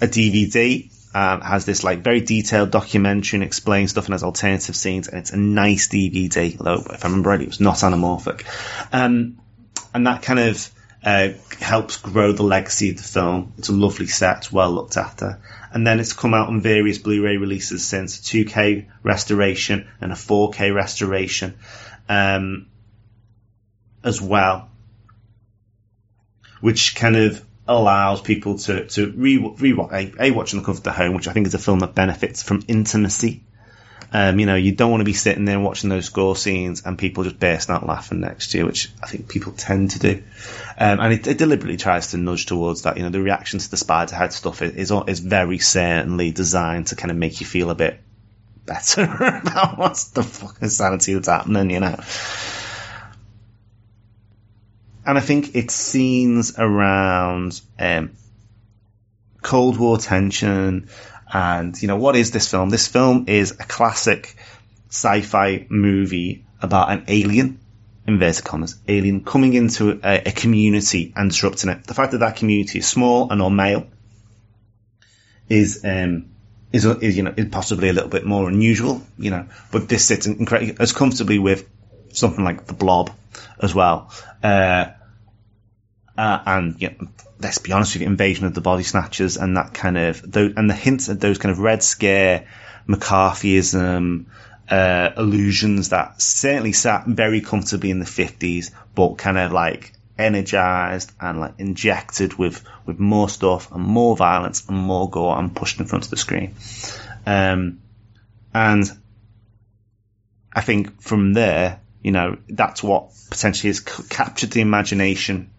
a 0.00 0.08
DVD, 0.08 0.90
um, 1.14 1.40
has 1.40 1.66
this 1.66 1.84
like 1.84 2.00
very 2.00 2.20
detailed 2.20 2.72
documentary 2.72 3.36
and 3.36 3.44
explains 3.44 3.92
stuff 3.92 4.06
and 4.06 4.14
has 4.14 4.24
alternative 4.24 4.74
scenes 4.74 5.06
and 5.06 5.18
it's 5.20 5.30
a 5.30 5.36
nice 5.36 5.86
DVD, 5.86 6.58
although 6.58 6.82
if 6.92 7.04
I 7.04 7.08
remember 7.08 7.30
right, 7.30 7.40
it 7.40 7.46
was 7.46 7.60
not 7.60 7.76
anamorphic. 7.76 8.44
Um, 8.92 9.38
and 9.94 10.08
that 10.08 10.22
kind 10.22 10.40
of 10.40 10.70
uh, 11.04 11.30
helps 11.60 11.98
grow 11.98 12.32
the 12.32 12.42
legacy 12.42 12.90
of 12.90 12.96
the 12.96 13.02
film. 13.02 13.52
It's 13.58 13.68
a 13.68 13.72
lovely 13.72 14.08
set, 14.08 14.50
well 14.50 14.72
looked 14.72 14.96
after. 14.96 15.40
And 15.72 15.86
then 15.86 16.00
it's 16.00 16.12
come 16.12 16.34
out 16.34 16.48
on 16.48 16.60
various 16.60 16.98
Blu-ray 16.98 17.36
releases 17.36 17.86
since, 17.86 18.18
a 18.18 18.22
2K 18.22 18.86
restoration 19.02 19.86
and 20.00 20.12
a 20.12 20.16
4K 20.16 20.74
restoration, 20.74 21.58
um, 22.08 22.66
as 24.02 24.20
well. 24.20 24.68
Which 26.60 26.96
kind 26.96 27.16
of 27.16 27.44
allows 27.68 28.20
people 28.20 28.58
to, 28.58 28.86
to 28.86 29.12
re, 29.12 29.38
re 29.38 29.72
a, 29.72 30.12
a 30.18 30.30
watch 30.32 30.52
the 30.52 30.62
comfort 30.62 30.86
of 30.86 30.96
home, 30.96 31.14
which 31.14 31.28
I 31.28 31.32
think 31.32 31.46
is 31.46 31.54
a 31.54 31.58
film 31.58 31.80
that 31.80 31.94
benefits 31.94 32.42
from 32.42 32.62
intimacy. 32.66 33.44
Um, 34.16 34.38
you 34.38 34.46
know, 34.46 34.54
you 34.54 34.70
don't 34.70 34.92
want 34.92 35.00
to 35.00 35.04
be 35.04 35.12
sitting 35.12 35.44
there 35.44 35.58
watching 35.58 35.90
those 35.90 36.04
score 36.04 36.36
scenes 36.36 36.82
and 36.86 36.96
people 36.96 37.24
just 37.24 37.40
bursting 37.40 37.74
out 37.74 37.84
laughing 37.84 38.20
next 38.20 38.52
to 38.52 38.58
you, 38.58 38.64
which 38.64 38.92
I 39.02 39.08
think 39.08 39.28
people 39.28 39.52
tend 39.52 39.90
to 39.90 39.98
do. 39.98 40.22
Um, 40.78 41.00
and 41.00 41.12
it, 41.14 41.26
it, 41.26 41.36
deliberately 41.36 41.76
tries 41.76 42.12
to 42.12 42.16
nudge 42.16 42.46
towards 42.46 42.82
that. 42.82 42.96
You 42.96 43.02
know, 43.02 43.08
the 43.08 43.20
reaction 43.20 43.58
to 43.58 43.68
the 43.68 43.76
spider 43.76 44.14
head 44.14 44.32
stuff 44.32 44.62
is, 44.62 44.92
is, 44.92 45.18
very 45.18 45.58
certainly 45.58 46.30
designed 46.30 46.86
to 46.88 46.96
kind 46.96 47.10
of 47.10 47.16
make 47.16 47.40
you 47.40 47.46
feel 47.46 47.70
a 47.70 47.74
bit 47.74 48.00
better 48.64 49.02
about 49.42 49.78
what's 49.78 50.10
the 50.10 50.22
fucking 50.22 50.68
sanity 50.68 51.14
that's 51.14 51.26
happening, 51.26 51.70
you 51.70 51.80
know. 51.80 51.98
And 55.04 55.18
I 55.18 55.20
think 55.20 55.56
it's 55.56 55.74
scenes 55.74 56.54
around 56.56 57.60
um, 57.80 58.12
Cold 59.42 59.76
War 59.76 59.98
tension 59.98 60.88
and, 61.34 61.80
you 61.82 61.88
know, 61.88 61.96
what 61.96 62.14
is 62.14 62.30
this 62.30 62.48
film? 62.48 62.70
This 62.70 62.86
film 62.86 63.24
is 63.26 63.50
a 63.52 63.64
classic 63.64 64.36
sci-fi 64.88 65.66
movie 65.68 66.46
about 66.62 66.92
an 66.92 67.06
alien, 67.08 67.58
inverted 68.06 68.44
commas, 68.44 68.76
alien 68.86 69.24
coming 69.24 69.54
into 69.54 70.00
a, 70.04 70.28
a 70.28 70.30
community 70.30 71.12
and 71.16 71.30
disrupting 71.30 71.70
it. 71.70 71.84
The 71.88 71.94
fact 71.94 72.12
that 72.12 72.18
that 72.18 72.36
community 72.36 72.78
is 72.78 72.86
small 72.86 73.32
and 73.32 73.42
all 73.42 73.50
male 73.50 73.88
is, 75.48 75.84
um, 75.84 76.30
is, 76.72 76.84
is, 76.84 77.16
you 77.16 77.24
know, 77.24 77.34
is 77.36 77.48
possibly 77.50 77.88
a 77.88 77.92
little 77.92 78.08
bit 78.08 78.24
more 78.24 78.48
unusual, 78.48 79.02
you 79.18 79.30
know, 79.30 79.46
but 79.72 79.88
this 79.88 80.04
sits 80.04 80.28
incredibly, 80.28 80.76
as 80.78 80.92
comfortably 80.92 81.40
with 81.40 81.68
something 82.12 82.44
like 82.44 82.66
The 82.66 82.74
Blob 82.74 83.10
as 83.58 83.74
well. 83.74 84.12
Uh, 84.40 84.86
uh, 86.16 86.38
and 86.46 86.80
you 86.80 86.90
know, 86.90 87.08
let's 87.40 87.58
be 87.58 87.72
honest 87.72 87.94
with 87.94 88.02
you, 88.02 88.08
Invasion 88.08 88.46
of 88.46 88.54
the 88.54 88.60
Body 88.60 88.82
Snatchers 88.82 89.36
and 89.36 89.56
that 89.56 89.74
kind 89.74 89.98
of, 89.98 90.30
those, 90.30 90.52
and 90.56 90.68
the 90.70 90.74
hints 90.74 91.08
at 91.08 91.20
those 91.20 91.38
kind 91.38 91.52
of 91.52 91.58
Red 91.58 91.82
Scare, 91.82 92.46
McCarthyism, 92.88 94.26
uh, 94.68 95.10
illusions 95.16 95.90
that 95.90 96.20
certainly 96.22 96.72
sat 96.72 97.06
very 97.06 97.40
comfortably 97.40 97.90
in 97.90 97.98
the 97.98 98.06
50s, 98.06 98.70
but 98.94 99.18
kind 99.18 99.38
of 99.38 99.52
like 99.52 99.92
energized 100.16 101.12
and 101.20 101.40
like 101.40 101.54
injected 101.58 102.34
with, 102.34 102.64
with 102.86 102.98
more 102.98 103.28
stuff 103.28 103.72
and 103.72 103.82
more 103.82 104.16
violence 104.16 104.66
and 104.68 104.78
more 104.78 105.10
gore 105.10 105.36
and 105.38 105.54
pushed 105.54 105.80
in 105.80 105.86
front 105.86 106.04
of 106.04 106.10
the 106.10 106.16
screen. 106.16 106.54
Um, 107.26 107.80
and 108.54 108.84
I 110.54 110.60
think 110.60 111.02
from 111.02 111.32
there, 111.32 111.80
you 112.02 112.12
know, 112.12 112.38
that's 112.48 112.82
what 112.82 113.10
potentially 113.30 113.70
has 113.70 113.80
captured 113.80 114.52
the 114.52 114.60
imagination 114.60 115.50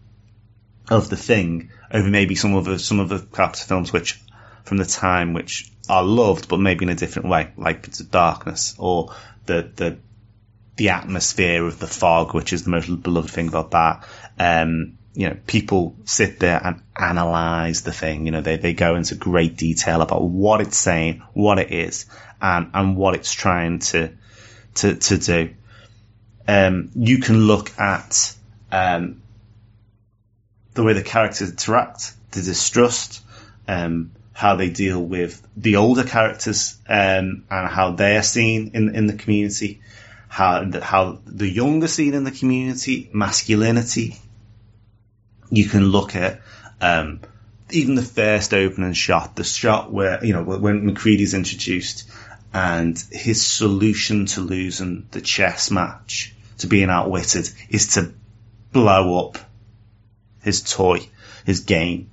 of 0.90 1.10
the 1.10 1.18
thing 1.18 1.72
over 1.92 2.08
maybe 2.08 2.36
some 2.36 2.56
of 2.56 2.66
the, 2.66 2.80
some 2.80 3.00
of 3.00 3.10
the 3.10 3.20
Carpenter 3.20 3.66
films 3.66 3.92
which 3.92 4.22
from 4.64 4.78
the 4.78 4.86
time 4.86 5.34
which 5.34 5.72
are 5.90 6.04
loved 6.04 6.48
but 6.48 6.60
maybe 6.60 6.86
in 6.86 6.90
a 6.90 6.96
different 6.96 7.30
way, 7.30 7.52
like 7.58 7.88
of 7.88 8.12
Darkness 8.12 8.76
or 8.78 9.14
the 9.46 9.70
the 9.76 9.98
the 10.78 10.90
atmosphere 10.90 11.66
of 11.66 11.80
the 11.80 11.88
fog, 11.88 12.34
which 12.34 12.52
is 12.52 12.64
the 12.64 12.70
most 12.70 12.88
beloved 13.02 13.30
thing 13.30 13.48
about 13.48 13.72
that. 13.72 14.08
Um, 14.38 14.98
you 15.14 15.30
know, 15.30 15.38
people 15.48 15.96
sit 16.04 16.40
there 16.40 16.60
and 16.62 16.82
analyze 16.98 17.84
the 17.84 17.94
thing. 17.94 18.26
You 18.26 18.34
know, 18.34 18.42
they, 18.42 18.58
they 18.58 18.74
go 18.74 18.96
into 18.96 19.16
great 19.16 19.56
detail 19.56 20.02
about 20.02 20.24
what 20.24 20.60
it's 20.60 20.78
saying, 20.78 21.24
what 21.34 21.60
it 21.60 21.72
is, 21.72 22.06
and, 22.42 22.72
and 22.74 22.98
what 22.98 23.16
it's 23.16 23.32
trying 23.32 23.80
to, 23.80 24.12
to, 24.76 24.96
to 24.96 25.18
do. 25.18 25.54
Um, 26.48 26.92
you 26.96 27.20
can 27.20 27.48
look 27.48 27.80
at, 27.80 28.36
um, 28.72 29.22
the 30.76 30.84
way 30.84 30.94
the 30.94 31.02
characters 31.02 31.50
interact, 31.50 32.14
the 32.32 32.42
distrust, 32.42 33.24
um, 33.68 34.12
how 34.34 34.58
they 34.58 34.70
deal 34.70 35.02
with 35.02 35.42
the 35.56 35.78
older 35.78 36.04
characters, 36.04 36.78
um, 36.88 37.46
and 37.50 37.68
how 37.70 37.92
they 37.92 38.18
are 38.18 38.24
seen 38.24 38.72
in, 38.74 38.94
in 38.94 39.08
the 39.08 39.14
community, 39.14 39.82
how, 40.28 40.70
how 40.82 41.20
the 41.26 41.50
younger 41.50 41.88
seen 41.88 42.14
in 42.14 42.26
the 42.26 42.32
community, 42.32 43.10
masculinity. 43.14 44.18
You 45.50 45.68
can 45.68 45.86
look 45.86 46.16
at, 46.16 46.42
um, 46.82 47.22
even 47.72 47.96
the 47.96 48.02
first 48.02 48.54
opening 48.54 48.94
shot, 48.94 49.38
the 49.38 49.46
shot 49.46 49.92
where, 49.92 50.24
you 50.24 50.34
know, 50.34 50.44
when 50.44 50.86
MacReady's 50.86 51.34
introduced 51.34 52.10
and 52.54 53.02
his 53.12 53.46
solution 53.46 54.26
to 54.26 54.42
losing 54.42 55.08
the 55.12 55.22
chess 55.22 55.72
match, 55.72 56.34
to 56.58 56.68
being 56.68 56.90
outwitted, 56.90 57.50
is 57.70 57.96
to 57.96 58.14
blow 58.74 59.28
up 59.28 59.38
his 60.46 60.62
toy, 60.62 61.10
his 61.46 61.62
game. 61.62 62.12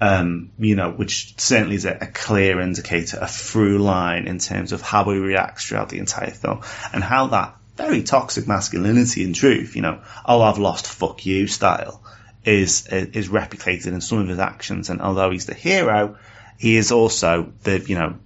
Um, 0.00 0.50
you 0.58 0.74
know, 0.74 0.90
which 0.90 1.38
certainly 1.38 1.76
is 1.76 1.84
a, 1.84 1.96
a, 2.00 2.06
clear 2.06 2.60
indicator, 2.60 3.18
a 3.20 3.28
through 3.28 3.78
line 3.78 4.26
in 4.26 4.38
terms 4.38 4.72
of 4.72 4.82
how 4.82 5.04
he 5.04 5.18
reacts 5.18 5.66
throughout 5.66 5.88
the 5.88 5.98
entire 5.98 6.32
film 6.32 6.62
and 6.92 7.02
how 7.02 7.28
that 7.28 7.56
very 7.76 8.02
toxic 8.02 8.46
masculinity 8.46 9.24
in 9.24 9.32
truth, 9.32 9.76
you 9.76 9.82
know, 9.82 10.02
oh, 10.26 10.42
I've 10.42 10.58
lost, 10.58 10.86
fuck 10.86 11.24
you 11.24 11.46
style 11.46 12.02
is, 12.44 12.86
is 12.88 13.28
replicated 13.28 13.88
in 13.88 14.00
some 14.00 14.18
of 14.18 14.28
his 14.28 14.38
actions. 14.38 14.90
And 14.90 15.00
although 15.00 15.30
he's 15.30 15.46
the 15.46 15.54
hero, 15.54 16.16
he 16.58 16.76
is 16.76 16.92
also 16.92 17.52
the, 17.62 17.80
you 17.80 17.96
know, 17.96 18.16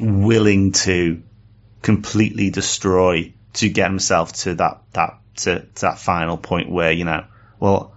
willing 0.00 0.72
to 0.72 1.22
completely 1.82 2.50
destroy 2.50 3.32
to 3.54 3.68
get 3.68 3.88
himself 3.88 4.32
to 4.32 4.54
that, 4.56 4.82
that, 4.92 5.18
to, 5.36 5.60
to 5.60 5.80
that 5.82 5.98
final 5.98 6.36
point 6.36 6.70
where, 6.70 6.92
you 6.92 7.04
know, 7.04 7.24
well, 7.60 7.93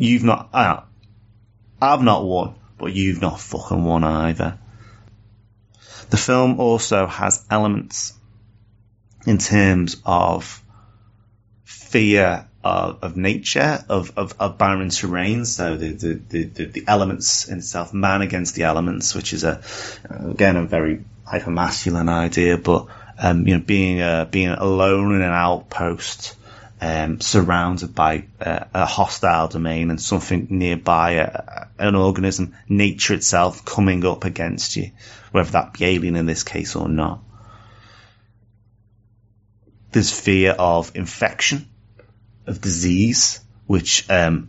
You've 0.00 0.24
not, 0.24 0.48
uh, 0.54 0.80
I've 1.82 2.02
not 2.02 2.24
won, 2.24 2.54
but 2.78 2.94
you've 2.94 3.20
not 3.20 3.38
fucking 3.38 3.84
won 3.84 4.02
either. 4.02 4.58
The 6.08 6.16
film 6.16 6.58
also 6.58 7.06
has 7.06 7.44
elements 7.50 8.14
in 9.26 9.36
terms 9.36 10.00
of 10.06 10.64
fear 11.64 12.48
of, 12.64 12.98
of 13.02 13.18
nature, 13.18 13.84
of, 13.90 14.16
of, 14.16 14.34
of, 14.40 14.56
barren 14.56 14.88
terrain. 14.88 15.44
So 15.44 15.76
the, 15.76 15.92
the, 15.92 16.14
the, 16.46 16.64
the, 16.64 16.84
elements 16.88 17.46
in 17.46 17.58
itself, 17.58 17.92
man 17.92 18.22
against 18.22 18.54
the 18.54 18.62
elements, 18.62 19.14
which 19.14 19.34
is 19.34 19.44
a, 19.44 19.62
again, 20.08 20.56
a 20.56 20.64
very 20.64 21.04
hyper 21.26 21.50
masculine 21.50 22.08
idea, 22.08 22.56
but, 22.56 22.86
um, 23.18 23.46
you 23.46 23.58
know, 23.58 23.62
being, 23.62 24.00
uh, 24.00 24.24
being 24.24 24.48
alone 24.48 25.16
in 25.16 25.20
an 25.20 25.30
outpost, 25.30 26.36
um, 26.80 27.20
surrounded 27.20 27.94
by 27.94 28.24
uh, 28.40 28.64
a 28.72 28.86
hostile 28.86 29.48
domain 29.48 29.90
and 29.90 30.00
something 30.00 30.46
nearby, 30.50 31.16
uh, 31.18 31.66
an 31.78 31.94
organism, 31.94 32.54
nature 32.68 33.14
itself 33.14 33.64
coming 33.64 34.04
up 34.06 34.24
against 34.24 34.76
you, 34.76 34.90
whether 35.30 35.50
that 35.50 35.74
be 35.74 35.84
alien 35.84 36.16
in 36.16 36.26
this 36.26 36.42
case 36.42 36.76
or 36.76 36.88
not. 36.88 37.20
There's 39.92 40.18
fear 40.18 40.52
of 40.52 40.92
infection, 40.94 41.68
of 42.46 42.60
disease, 42.60 43.40
which, 43.66 44.08
um, 44.08 44.48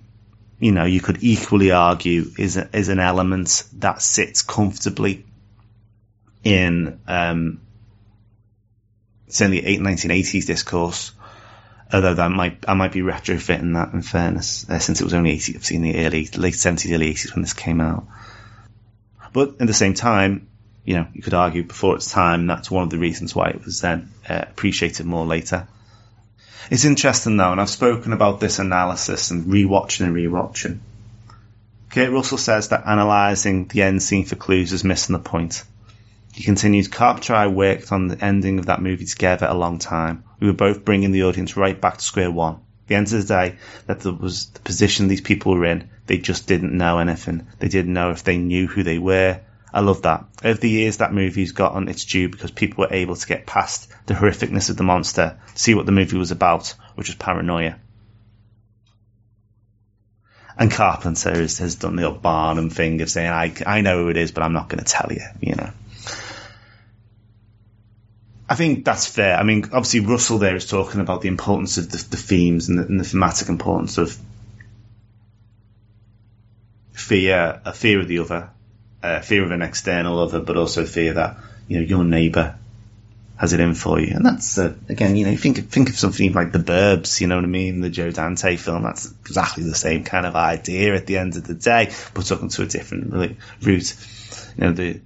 you 0.60 0.72
know, 0.72 0.86
you 0.86 1.02
could 1.02 1.24
equally 1.24 1.72
argue 1.72 2.32
is 2.38 2.56
a, 2.56 2.70
is 2.76 2.90
an 2.90 3.00
element 3.00 3.64
that 3.74 4.02
sits 4.02 4.42
comfortably 4.42 5.26
in 6.44 7.00
um, 7.08 7.60
certainly 9.28 9.62
1980s 9.62 10.46
discourse 10.46 11.12
although 11.94 12.14
that 12.14 12.32
might 12.32 12.66
I 12.68 12.74
might 12.74 12.92
be 12.92 13.02
retrofitting 13.02 13.74
that 13.74 13.94
in 13.94 14.02
fairness, 14.02 14.70
uh, 14.70 14.80
since 14.80 15.02
it 15.02 15.04
was 15.04 15.14
only 15.14 15.32
80, 15.32 15.76
in 15.76 15.82
the 15.82 16.06
early 16.06 16.28
late 16.36 16.54
70s, 16.54 16.94
early 16.94 17.14
80s 17.14 17.36
when 17.36 17.42
this 17.42 17.54
came 17.54 17.82
out. 17.82 18.06
But 19.34 19.62
at 19.62 19.68
the 19.68 19.74
same 19.74 19.94
time, 19.94 20.48
you 20.84 20.96
know, 20.96 21.08
you 21.14 21.22
could 21.22 21.34
argue 21.34 21.64
before 21.64 21.96
its 21.96 22.12
time 22.12 22.48
that's 22.48 22.72
one 22.72 22.84
of 22.84 22.90
the 22.90 22.98
reasons 22.98 23.36
why 23.36 23.50
it 23.50 23.64
was 23.64 23.82
then 23.82 24.12
uh, 24.28 24.46
appreciated 24.50 25.06
more 25.06 25.26
later. 25.26 25.68
It's 26.70 26.86
interesting 26.86 27.38
though, 27.38 27.52
and 27.52 27.62
I've 27.62 27.70
spoken 27.70 28.14
about 28.14 28.40
this 28.40 28.60
analysis 28.60 29.32
and 29.32 29.46
rewatching 29.46 30.06
and 30.06 30.16
rewatching. 30.16 30.80
Kurt 31.90 32.12
Russell 32.12 32.38
says 32.38 32.70
that 32.70 32.84
analysing 32.86 33.68
the 33.68 33.82
end 33.82 34.02
scene 34.02 34.26
for 34.26 34.38
clues 34.38 34.72
is 34.72 34.86
missing 34.86 35.14
the 35.14 35.20
point. 35.20 35.64
He 36.34 36.44
continues, 36.44 36.88
Carpenter 36.88 37.34
and 37.34 37.42
I 37.42 37.48
worked 37.48 37.92
on 37.92 38.08
the 38.08 38.24
ending 38.24 38.60
of 38.60 38.68
that 38.68 38.82
movie 38.82 39.06
together 39.06 39.48
a 39.48 39.54
long 39.54 39.80
time. 39.80 40.24
We 40.40 40.48
were 40.48 40.54
both 40.54 40.86
bringing 40.86 41.12
the 41.12 41.24
audience 41.24 41.58
right 41.58 41.80
back 41.80 41.98
to 41.98 42.04
square 42.04 42.32
one. 42.32 42.56
At 42.56 42.88
the 42.88 42.96
end 42.96 43.08
of 43.08 43.14
the 43.14 43.24
day, 43.24 43.56
that 43.88 44.06
was 44.06 44.48
the 44.48 44.60
position 44.62 45.08
these 45.08 45.22
people 45.22 45.54
were 45.54 45.66
in. 45.66 45.90
They 46.08 46.18
just 46.18 46.48
didn't 46.48 46.76
know 46.76 47.00
anything. 47.00 47.48
They 47.60 47.68
didn't 47.68 47.94
know 47.94 48.12
if 48.12 48.24
they 48.24 48.38
knew 48.38 48.68
who 48.68 48.84
they 48.84 48.98
were. 48.98 49.42
I 49.74 49.80
love 49.80 50.02
that. 50.02 50.26
Over 50.44 50.60
the 50.60 50.70
years, 50.70 50.98
that 50.98 51.14
movie's 51.14 51.54
gotten 51.54 51.88
its 51.88 52.04
due 52.04 52.28
because 52.28 52.52
people 52.52 52.84
were 52.84 52.94
able 52.94 53.16
to 53.16 53.28
get 53.28 53.46
past 53.46 53.90
the 54.06 54.14
horrificness 54.14 54.70
of 54.70 54.78
the 54.78 54.84
monster, 54.84 55.40
see 55.56 55.74
what 55.74 55.86
the 55.86 55.94
movie 55.94 56.18
was 56.18 56.32
about, 56.32 56.74
which 56.96 57.08
was 57.08 57.16
paranoia. 57.16 57.78
And 60.58 60.70
Carpenter 60.70 61.34
has, 61.36 61.76
done 61.76 61.96
the 61.96 62.04
old 62.04 62.22
Barnum 62.22 62.70
thing 62.70 63.02
of 63.02 63.10
saying, 63.10 63.32
I, 63.32 63.54
I 63.66 63.82
know 63.82 64.04
who 64.04 64.10
it 64.10 64.18
is, 64.18 64.32
but 64.32 64.44
I'm 64.44 64.54
not 64.54 64.68
going 64.68 64.84
to 64.84 64.90
tell 64.90 65.12
you, 65.12 65.22
you 65.40 65.56
know. 65.56 65.72
I 68.52 68.56
think 68.56 68.84
that's 68.84 69.08
fair. 69.08 69.38
I 69.38 69.44
mean, 69.44 69.64
obviously 69.72 70.02
Russell 70.02 70.38
there 70.38 70.58
is 70.58 70.66
talking 70.66 71.00
about 71.00 71.22
the 71.22 71.30
importance 71.30 71.78
of 71.78 71.90
the, 71.90 71.98
the 72.10 72.18
themes 72.18 72.68
and 72.68 72.78
the, 72.78 72.84
and 72.84 73.00
the 73.00 73.06
thematic 73.06 73.48
importance 73.48 73.98
of 73.98 74.18
fear, 76.92 77.62
a 77.64 77.72
fear 77.72 78.02
of 78.02 78.10
the 78.10 78.20
other, 78.20 78.50
fear 79.24 79.46
of 79.46 79.52
an 79.52 79.62
external 79.62 80.20
other, 80.20 80.42
but 80.42 80.58
also 80.58 80.86
fear 80.86 81.14
that 81.14 81.38
you 81.70 81.80
know 81.80 81.86
your 81.86 82.04
neighbour 82.04 82.58
has 83.38 83.54
it 83.54 83.62
in 83.62 83.74
for 83.74 84.02
you. 84.02 84.14
And 84.14 84.26
that's 84.26 84.58
uh, 84.58 84.76
again, 84.90 85.16
you 85.16 85.28
know, 85.28 85.38
think 85.38 85.70
think 85.70 85.88
of 85.88 85.96
something 85.96 86.34
like 86.34 86.52
The 86.52 86.60
Burbs, 86.60 87.22
you 87.22 87.28
know 87.28 87.38
what 87.38 87.46
I 87.46 87.48
mean, 87.48 87.80
the 87.80 87.90
Joe 87.90 88.12
Dante 88.12 88.58
film. 88.58 88.84
That's 88.84 89.10
exactly 89.22 89.64
the 89.64 89.76
same 89.76 90.04
kind 90.04 90.26
of 90.26 90.36
idea 90.36 90.94
at 90.94 91.08
the 91.08 91.20
end 91.20 91.38
of 91.38 91.48
the 91.48 91.54
day, 91.54 91.94
but 92.14 92.26
talking 92.26 92.50
to 92.50 92.64
a 92.64 92.66
different 92.66 93.14
route. 93.62 93.96
You 94.58 94.64
know, 94.66 94.74
the 94.74 95.00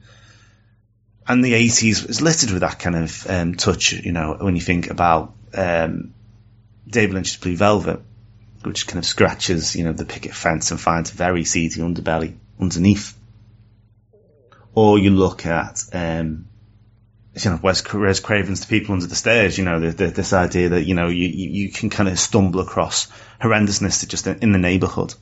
and 1.27 1.43
the 1.43 1.53
80s 1.53 2.07
is 2.07 2.21
littered 2.21 2.51
with 2.51 2.61
that 2.61 2.79
kind 2.79 2.95
of 2.95 3.27
um, 3.29 3.55
touch, 3.55 3.93
you 3.93 4.11
know, 4.11 4.38
when 4.39 4.55
you 4.55 4.61
think 4.61 4.89
about 4.89 5.33
um, 5.53 6.13
David 6.88 7.15
Lynch's 7.15 7.38
Blue 7.38 7.55
Velvet, 7.55 8.01
which 8.63 8.88
kind 8.88 8.99
of 8.99 9.05
scratches, 9.05 9.75
you 9.75 9.83
know, 9.83 9.93
the 9.93 10.05
picket 10.05 10.35
fence 10.35 10.71
and 10.71 10.79
finds 10.79 11.11
a 11.11 11.15
very 11.15 11.43
seedy 11.43 11.81
underbelly 11.81 12.35
underneath. 12.59 13.17
Or 14.75 14.99
you 14.99 15.11
look 15.11 15.45
at, 15.45 15.83
um, 15.93 16.47
you 17.33 17.49
know, 17.49 17.59
Wes, 17.61 17.93
Wes 17.93 18.19
Craven's 18.19 18.61
The 18.61 18.67
People 18.67 18.93
Under 18.93 19.07
the 19.07 19.15
Stairs, 19.15 19.57
you 19.57 19.65
know, 19.65 19.79
the, 19.79 19.91
the, 19.91 20.07
this 20.07 20.33
idea 20.33 20.69
that, 20.69 20.83
you 20.83 20.93
know, 20.93 21.07
you, 21.07 21.27
you 21.27 21.71
can 21.71 21.89
kind 21.89 22.09
of 22.09 22.19
stumble 22.19 22.59
across 22.59 23.07
horrendousness 23.41 24.07
just 24.07 24.27
in 24.27 24.51
the 24.51 24.59
neighborhood 24.59 25.13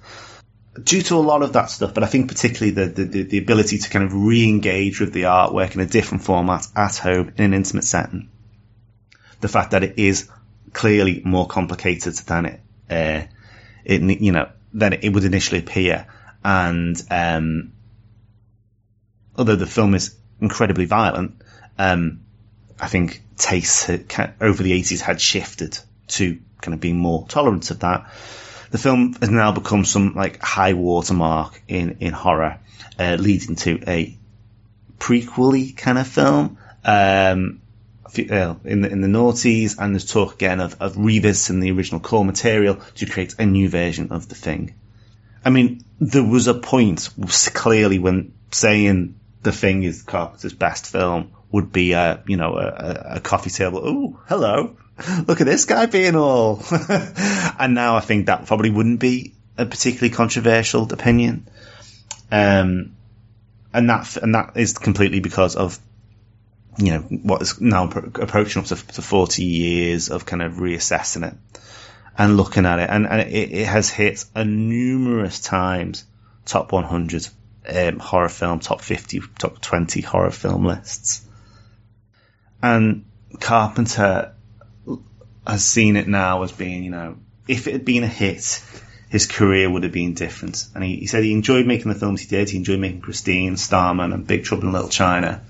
due 0.82 1.02
to 1.04 1.16
a 1.16 1.18
lot 1.18 1.44
of 1.44 1.54
that 1.54 1.70
stuff, 1.70 1.94
but 1.94 2.04
I 2.04 2.08
think 2.08 2.30
particularly 2.30 2.72
the, 2.72 3.06
the, 3.06 3.24
the 3.24 3.38
ability 3.38 3.78
to 3.78 3.90
kind 3.90 4.06
of 4.06 4.14
re-engage 4.14 5.00
with 5.00 5.14
the 5.14 5.24
artwork 5.24 5.76
in 5.76 5.82
a 5.82 5.86
different 5.86 6.24
format 6.24 6.68
at 6.76 6.96
home 6.98 7.34
in 7.38 7.46
an 7.46 7.54
intimate 7.54 7.84
setting. 7.84 8.30
The 9.42 9.48
fact 9.48 9.72
that 9.72 9.84
it 9.84 10.00
is 10.00 10.30
clearly 10.72 11.22
more 11.24 11.48
complicated 11.48 12.16
than 12.16 12.46
it, 12.46 12.60
uh, 12.90 13.28
it 13.86 14.02
you 14.02 14.32
know, 14.32 14.50
than 14.74 14.94
it 14.94 15.10
would 15.10 15.26
initially 15.26 15.60
appear. 15.60 16.08
And, 16.44 17.02
um, 17.12 17.74
although 19.38 19.56
the 19.56 19.68
film 19.68 19.94
is 19.94 20.16
incredibly 20.42 20.86
violent, 20.86 21.42
um, 21.78 22.22
I 22.80 22.88
think 22.88 23.22
tastes 23.38 23.90
over 23.90 24.64
the 24.64 24.80
80s 24.82 25.02
had 25.02 25.22
shifted 25.22 25.78
to 26.08 26.40
kind 26.62 26.74
of 26.74 26.80
being 26.80 26.98
more 26.98 27.28
tolerant 27.28 27.70
of 27.72 27.80
that 27.80 28.10
the 28.74 28.80
film 28.80 29.14
has 29.22 29.30
now 29.30 29.52
become 29.52 29.86
some 29.86 30.16
like 30.16 30.42
high 30.42 30.74
watermark 30.74 31.62
in 31.68 31.98
in 32.00 32.12
horror, 32.12 32.60
uh, 32.98 33.18
leading 33.20 33.56
to 33.56 33.80
a 33.88 34.18
prequely 34.98 35.78
kind 35.78 36.00
of 36.00 36.08
film. 36.08 36.58
Um, 36.84 37.62
uh, 38.18 38.56
in 38.66 38.82
the 38.82 38.90
in 38.90 39.02
the 39.02 39.08
noughties, 39.08 39.78
and 39.78 39.94
there's 39.94 40.12
talk 40.12 40.34
again 40.34 40.60
of, 40.60 40.82
of 40.82 40.98
revisiting 40.98 41.60
the 41.60 41.72
original 41.72 42.02
core 42.02 42.26
material 42.26 42.80
to 42.96 43.06
create 43.06 43.36
a 43.38 43.46
new 43.46 43.70
version 43.70 44.12
of 44.12 44.28
the 44.28 44.36
thing. 44.36 44.74
I 45.46 45.52
mean, 45.52 45.84
there 46.00 46.24
was 46.24 46.48
a 46.48 46.56
point 46.56 47.10
clearly 47.54 48.00
when 48.00 48.34
saying 48.52 49.20
the 49.44 49.52
thing 49.52 49.84
is 49.84 50.02
Carpenter's 50.02 50.54
best 50.54 50.88
film 50.88 51.32
would 51.52 51.72
be 51.72 51.92
a 51.92 52.24
you 52.26 52.38
know 52.38 52.56
a, 52.56 53.18
a 53.18 53.20
coffee 53.20 53.52
table. 53.52 53.82
Oh, 53.84 54.20
hello, 54.28 54.78
look 55.28 55.42
at 55.42 55.48
this 55.48 55.66
guy 55.66 55.86
being 55.86 56.16
all. 56.16 56.62
and 56.90 57.74
now 57.74 57.96
I 57.96 58.02
think 58.02 58.28
that 58.28 58.46
probably 58.46 58.70
wouldn't 58.70 59.00
be 59.00 59.34
a 59.58 59.66
particularly 59.66 60.14
controversial 60.14 60.92
opinion. 60.92 61.48
Um, 62.32 62.96
and 63.74 63.90
that 63.90 64.18
and 64.18 64.36
that 64.36 64.56
is 64.56 64.78
completely 64.78 65.20
because 65.20 65.56
of 65.56 65.80
you 66.78 66.92
know 66.92 67.00
what 67.00 67.42
is 67.42 67.60
now 67.60 67.86
approaching 67.86 68.62
up 68.62 68.68
to, 68.68 68.76
to 68.76 69.02
40 69.02 69.44
years 69.44 70.10
of 70.10 70.26
kind 70.26 70.42
of 70.42 70.54
reassessing 70.54 71.28
it 71.28 71.36
and 72.18 72.38
looking 72.38 72.66
at 72.66 72.80
it 72.80 72.90
and, 72.90 73.08
and 73.08 73.22
it, 73.22 73.52
it 73.52 73.68
has 73.68 73.90
hit 73.90 74.26
a 74.36 74.46
numerous 74.46 75.40
times 75.40 76.06
top 76.46 76.72
100 76.72 77.28
um, 77.68 78.00
horror 78.00 78.30
film 78.30 78.60
top 78.60 78.82
50 78.82 79.22
top 79.38 79.60
20 79.62 80.02
horror 80.02 80.32
film 80.32 80.66
lists 80.66 81.26
and 82.62 83.06
Carpenter 83.40 84.33
has 85.46 85.64
seen 85.64 85.96
it 85.96 86.08
now 86.08 86.44
as 86.44 86.52
being, 86.52 86.84
you 86.84 86.92
know, 86.92 87.18
if 87.48 87.68
it 87.68 87.74
had 87.74 87.86
been 87.86 88.04
a 88.04 88.08
hit, 88.08 88.64
his 89.10 89.28
career 89.28 89.70
would 89.70 89.84
have 89.84 89.92
been 89.92 90.14
different. 90.14 90.66
And 90.74 90.84
he, 90.84 90.98
he 90.98 91.08
said 91.08 91.24
he 91.24 91.34
enjoyed 91.34 91.68
making 91.68 91.92
the 91.92 92.00
films 92.00 92.22
he 92.22 92.28
did. 92.28 92.50
He 92.50 92.58
enjoyed 92.58 92.80
making 92.80 93.02
Christine, 93.02 93.58
Starman, 93.58 94.14
and 94.14 94.26
Big 94.26 94.44
Trouble 94.44 94.68
in 94.68 94.72
Little 94.72 94.90
China. 94.90 95.44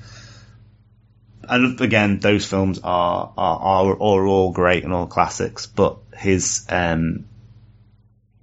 And 1.47 1.79
again, 1.81 2.19
those 2.19 2.45
films 2.45 2.79
are 2.83 3.33
are, 3.37 3.59
are, 3.59 3.91
are 3.91 4.27
all 4.27 4.51
great 4.51 4.83
and 4.83 4.93
all 4.93 5.07
classics, 5.07 5.67
but 5.67 5.97
his 6.15 6.65
um, 6.69 7.25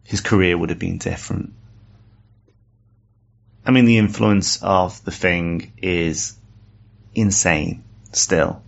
his 0.04 0.20
career 0.20 0.56
would 0.56 0.68
have 0.68 0.78
been 0.78 0.98
different. 0.98 1.54
I 3.64 3.70
mean, 3.70 3.86
the 3.86 3.98
influence 3.98 4.62
of 4.62 5.02
the 5.04 5.10
thing 5.10 5.72
is 5.78 6.36
insane 7.14 7.84
still 8.12 8.62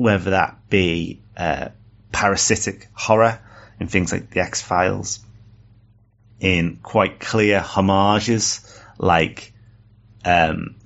whether 0.00 0.30
that 0.30 0.56
be 0.70 1.20
uh, 1.36 1.68
parasitic 2.10 2.88
horror 2.94 3.38
in 3.78 3.86
things 3.86 4.12
like 4.12 4.30
the 4.30 4.40
X 4.40 4.62
Files, 4.62 5.20
in 6.40 6.78
quite 6.82 7.20
clear 7.20 7.60
homages 7.60 8.66
like 8.96 9.52
um, 10.24 10.76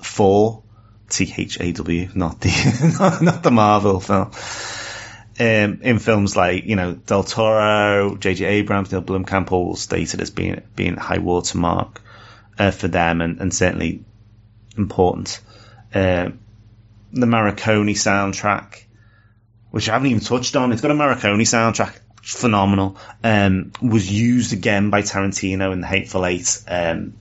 Thaw, 0.00 0.62
T 1.10 1.34
H 1.36 1.60
A 1.60 1.72
W, 1.72 2.08
not 2.14 2.40
the 2.40 3.18
not, 3.22 3.42
the 3.42 3.50
Marvel 3.50 4.00
film. 4.00 4.30
Um, 5.38 5.80
in 5.82 5.98
films 5.98 6.34
like 6.34 6.64
you 6.64 6.76
know 6.76 6.94
Del 6.94 7.24
Toro, 7.24 8.16
J.J. 8.16 8.44
Abrams, 8.44 8.90
Neil 8.90 9.02
Blomkamp 9.02 9.52
all 9.52 9.76
stated 9.76 10.22
as 10.22 10.30
being 10.30 10.62
being 10.74 10.96
high 10.96 11.18
watermark 11.18 12.00
uh, 12.58 12.70
for 12.70 12.88
them, 12.88 13.20
and, 13.20 13.38
and 13.38 13.52
certainly 13.52 14.02
important. 14.78 15.40
Uh, 15.94 16.30
the 17.12 17.26
Morricone 17.26 17.92
soundtrack, 17.92 18.84
which 19.70 19.88
I 19.88 19.92
haven't 19.92 20.08
even 20.08 20.20
touched 20.20 20.56
on. 20.56 20.72
It's 20.72 20.82
got 20.82 20.90
a 20.90 20.94
Morricone 20.94 21.42
soundtrack, 21.42 21.98
phenomenal. 22.22 22.96
Um, 23.22 23.72
was 23.80 24.10
used 24.10 24.52
again 24.52 24.90
by 24.90 25.02
Tarantino 25.02 25.72
in 25.72 25.80
The 25.80 25.86
Hateful 25.86 26.26
Eight. 26.26 26.62
Um, 26.66 27.14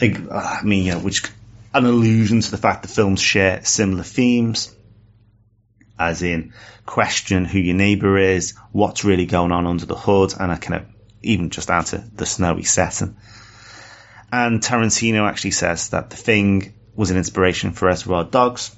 I 0.00 0.62
mean, 0.64 0.84
you 0.84 0.92
know, 0.92 0.98
which 0.98 1.22
an 1.72 1.86
allusion 1.86 2.40
to 2.40 2.50
the 2.50 2.56
fact 2.56 2.82
the 2.82 2.88
films 2.88 3.20
share 3.20 3.64
similar 3.64 4.02
themes, 4.02 4.74
as 5.98 6.22
in 6.22 6.52
question 6.84 7.44
who 7.44 7.58
your 7.58 7.76
neighbour 7.76 8.18
is, 8.18 8.54
what's 8.72 9.04
really 9.04 9.26
going 9.26 9.52
on 9.52 9.66
under 9.66 9.86
the 9.86 9.94
hood, 9.96 10.34
and 10.38 10.50
I 10.50 10.56
kind 10.56 10.82
of 10.82 10.88
even 11.22 11.50
just 11.50 11.70
out 11.70 11.92
of 11.92 12.16
the 12.16 12.26
snowy 12.26 12.64
setting. 12.64 13.16
And 14.32 14.60
Tarantino 14.60 15.28
actually 15.28 15.52
says 15.52 15.90
that 15.90 16.10
the 16.10 16.16
thing 16.16 16.74
was 16.94 17.10
an 17.10 17.16
inspiration 17.16 17.72
for 17.72 17.86
Reservoir 17.86 18.24
Dogs. 18.24 18.74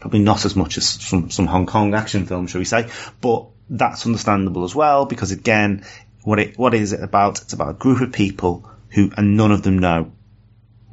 Probably 0.00 0.20
not 0.20 0.44
as 0.44 0.54
much 0.54 0.78
as 0.78 0.86
some, 0.86 1.30
some 1.30 1.46
Hong 1.46 1.66
Kong 1.66 1.94
action 1.94 2.26
films, 2.26 2.50
shall 2.50 2.60
we 2.60 2.64
say, 2.64 2.88
but 3.20 3.46
that's 3.68 4.06
understandable 4.06 4.64
as 4.64 4.74
well 4.74 5.04
because 5.06 5.32
again, 5.32 5.84
what 6.22 6.38
it 6.38 6.58
what 6.58 6.74
is 6.74 6.92
it 6.92 7.02
about? 7.02 7.40
It's 7.42 7.52
about 7.52 7.70
a 7.70 7.74
group 7.74 8.00
of 8.00 8.12
people 8.12 8.68
who 8.90 9.10
and 9.16 9.36
none 9.36 9.52
of 9.52 9.62
them 9.62 9.78
know 9.78 10.12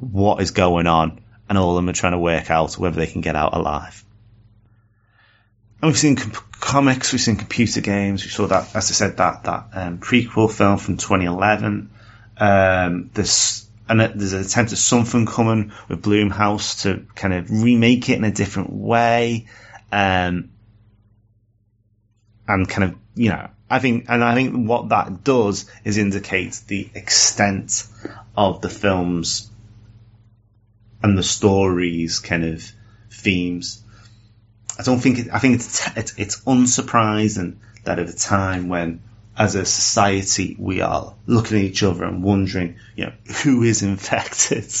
what 0.00 0.40
is 0.40 0.50
going 0.50 0.86
on, 0.86 1.20
and 1.48 1.58
all 1.58 1.70
of 1.70 1.76
them 1.76 1.88
are 1.88 1.94
trying 1.94 2.12
to 2.12 2.18
work 2.18 2.50
out 2.50 2.78
whether 2.78 2.96
they 2.96 3.06
can 3.06 3.20
get 3.20 3.36
out 3.36 3.54
alive. 3.54 4.04
And 5.80 5.90
we've 5.90 5.98
seen 5.98 6.16
comics, 6.16 7.12
we've 7.12 7.20
seen 7.20 7.36
computer 7.36 7.80
games, 7.80 8.24
we 8.24 8.30
saw 8.30 8.46
that, 8.46 8.74
as 8.74 8.90
I 8.90 8.94
said, 8.94 9.16
that 9.18 9.44
that 9.44 9.68
um, 9.72 9.98
prequel 9.98 10.50
film 10.50 10.78
from 10.78 10.96
2011. 10.96 11.90
Um, 12.38 13.10
this 13.14 13.65
and 13.88 14.00
there's 14.00 14.32
an 14.32 14.40
attempt 14.40 14.72
at 14.72 14.78
something 14.78 15.26
coming 15.26 15.72
with 15.88 16.02
Blumhouse 16.02 16.82
to 16.82 17.06
kind 17.14 17.34
of 17.34 17.50
remake 17.50 18.08
it 18.08 18.18
in 18.18 18.24
a 18.24 18.32
different 18.32 18.72
way, 18.72 19.46
um, 19.92 20.50
and 22.48 22.68
kind 22.68 22.84
of 22.84 22.98
you 23.14 23.30
know 23.30 23.48
I 23.68 23.78
think 23.78 24.06
and 24.08 24.22
I 24.22 24.34
think 24.34 24.68
what 24.68 24.90
that 24.90 25.24
does 25.24 25.70
is 25.84 25.98
indicate 25.98 26.60
the 26.66 26.88
extent 26.94 27.86
of 28.36 28.60
the 28.60 28.68
films 28.68 29.50
and 31.02 31.18
the 31.18 31.22
stories 31.22 32.20
kind 32.20 32.44
of 32.44 32.64
themes. 33.10 33.82
I 34.78 34.82
don't 34.82 35.00
think 35.00 35.18
it, 35.18 35.28
I 35.32 35.38
think 35.38 35.56
it's 35.56 35.96
it's, 35.96 36.14
it's 36.18 36.40
unsurprising 36.42 37.56
that 37.84 37.98
at 37.98 38.08
a 38.08 38.16
time 38.16 38.68
when 38.68 39.02
as 39.36 39.54
a 39.54 39.64
society, 39.64 40.56
we 40.58 40.80
are 40.80 41.14
looking 41.26 41.58
at 41.58 41.64
each 41.64 41.82
other 41.82 42.04
and 42.04 42.22
wondering, 42.22 42.76
you 42.94 43.06
know, 43.06 43.12
who 43.42 43.62
is 43.62 43.82
infected? 43.82 44.66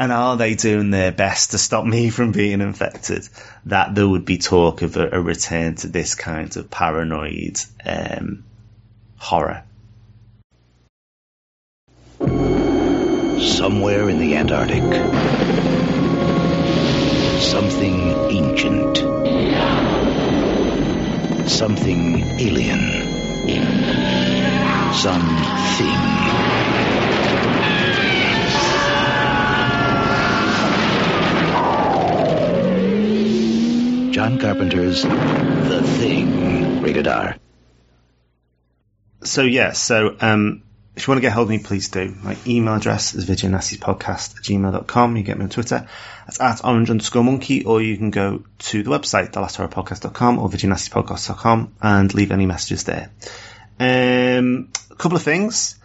And 0.00 0.12
are 0.12 0.36
they 0.36 0.54
doing 0.54 0.90
their 0.90 1.10
best 1.10 1.50
to 1.50 1.58
stop 1.58 1.84
me 1.84 2.10
from 2.10 2.30
being 2.30 2.60
infected? 2.60 3.28
That 3.66 3.96
there 3.96 4.06
would 4.06 4.24
be 4.24 4.38
talk 4.38 4.82
of 4.82 4.96
a, 4.96 5.08
a 5.10 5.20
return 5.20 5.74
to 5.76 5.88
this 5.88 6.14
kind 6.14 6.56
of 6.56 6.70
paranoid 6.70 7.58
um, 7.84 8.44
horror. 9.16 9.64
Somewhere 13.38 14.08
in 14.08 14.18
the 14.18 14.36
Antarctic, 14.36 14.84
something 17.42 18.12
ancient, 18.30 18.98
something 21.50 22.20
alien 22.38 23.07
something. 24.94 25.38
John 34.12 34.38
Carpenter's 34.38 35.02
The 35.02 35.82
Thing, 35.98 36.82
rated 36.82 37.06
R. 37.06 37.36
So 39.22 39.42
yeah, 39.42 39.72
so 39.72 40.16
um, 40.20 40.62
if 40.98 41.06
you 41.06 41.12
want 41.12 41.18
to 41.18 41.22
get 41.22 41.32
hold 41.32 41.44
of 41.44 41.50
me, 41.50 41.60
please 41.60 41.90
do. 41.90 42.12
My 42.24 42.36
email 42.44 42.74
address 42.74 43.14
is 43.14 43.24
videonastyspodcast 43.24 44.36
at 44.36 44.42
gmail.com. 44.42 45.16
You 45.16 45.22
get 45.22 45.38
me 45.38 45.44
on 45.44 45.48
Twitter. 45.48 45.86
That's 46.26 46.40
at 46.40 46.64
orange 46.64 46.90
underscore 46.90 47.22
monkey, 47.22 47.64
or 47.64 47.80
you 47.80 47.96
can 47.96 48.10
go 48.10 48.42
to 48.58 48.82
the 48.82 48.90
website, 48.90 49.30
thelast 49.30 49.60
or 49.60 49.68
videonastypodcast.com 49.68 51.74
and 51.80 52.14
leave 52.14 52.32
any 52.32 52.46
messages 52.46 52.82
there. 52.82 53.12
Um, 53.78 54.70
a 54.90 54.96
couple 54.96 55.14
of 55.14 55.22
things. 55.22 55.78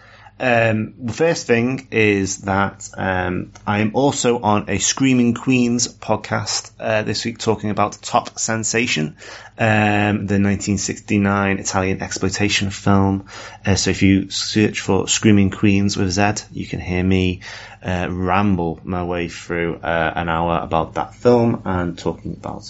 Um, 0.44 0.96
the 1.06 1.14
first 1.14 1.48
thing 1.48 1.88
is 1.90 2.40
that 2.40 2.90
um, 2.98 3.54
I 3.66 3.80
am 3.80 3.92
also 3.96 4.42
on 4.42 4.70
a 4.70 4.78
Screaming 4.78 5.36
Queenz 5.36 5.88
podcast 5.88 6.72
uh, 6.82 7.04
this 7.04 7.24
week 7.24 7.38
talking 7.38 7.70
about 7.70 7.94
Top 8.02 8.38
Sensation, 8.38 9.16
um, 9.58 10.28
the 10.28 10.42
1969 10.42 11.60
Italian 11.60 12.02
exploitation 12.02 12.72
film. 12.72 13.28
Uh, 13.66 13.76
so 13.76 13.92
if 13.92 14.02
you 14.02 14.32
search 14.32 14.82
for 14.82 15.08
Screaming 15.08 15.50
Queenz 15.50 15.96
with 15.96 16.12
Z, 16.12 16.46
you 16.52 16.68
can 16.68 16.82
hear 16.82 17.06
me 17.06 17.40
uh, 17.82 18.10
ramble 18.12 18.82
my 18.84 19.06
way 19.06 19.30
through 19.30 19.78
uh, 19.78 20.14
an 20.14 20.28
hour 20.28 20.60
about 20.62 20.96
that 20.96 21.16
film 21.16 21.62
and 21.64 21.98
talking 21.98 22.34
about 22.34 22.70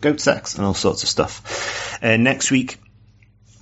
goat 0.00 0.18
sex 0.18 0.56
and 0.56 0.66
all 0.66 0.74
sorts 0.74 1.04
of 1.04 1.08
stuff. 1.08 2.02
Uh, 2.02 2.16
next 2.16 2.50
week, 2.50 2.80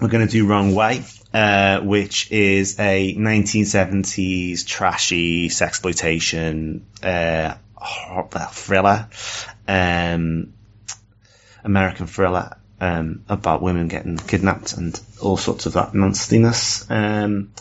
we're 0.00 0.08
going 0.08 0.26
to 0.26 0.32
do 0.32 0.46
Wrong 0.46 0.74
Way, 0.74 1.04
uh, 1.32 1.80
which 1.80 2.30
is 2.32 2.78
a 2.78 3.14
1970s 3.14 4.66
trashy 4.66 5.48
sexploitation 5.48 6.82
uh, 7.02 7.54
thriller, 8.52 9.08
um, 9.68 10.52
American 11.64 12.06
thriller 12.06 12.56
um, 12.80 13.24
about 13.28 13.62
women 13.62 13.88
getting 13.88 14.16
kidnapped 14.16 14.72
and 14.72 15.00
all 15.20 15.36
sorts 15.36 15.66
of 15.66 15.74
that 15.74 15.94
nastiness. 15.94 16.90
Um, 16.90 17.52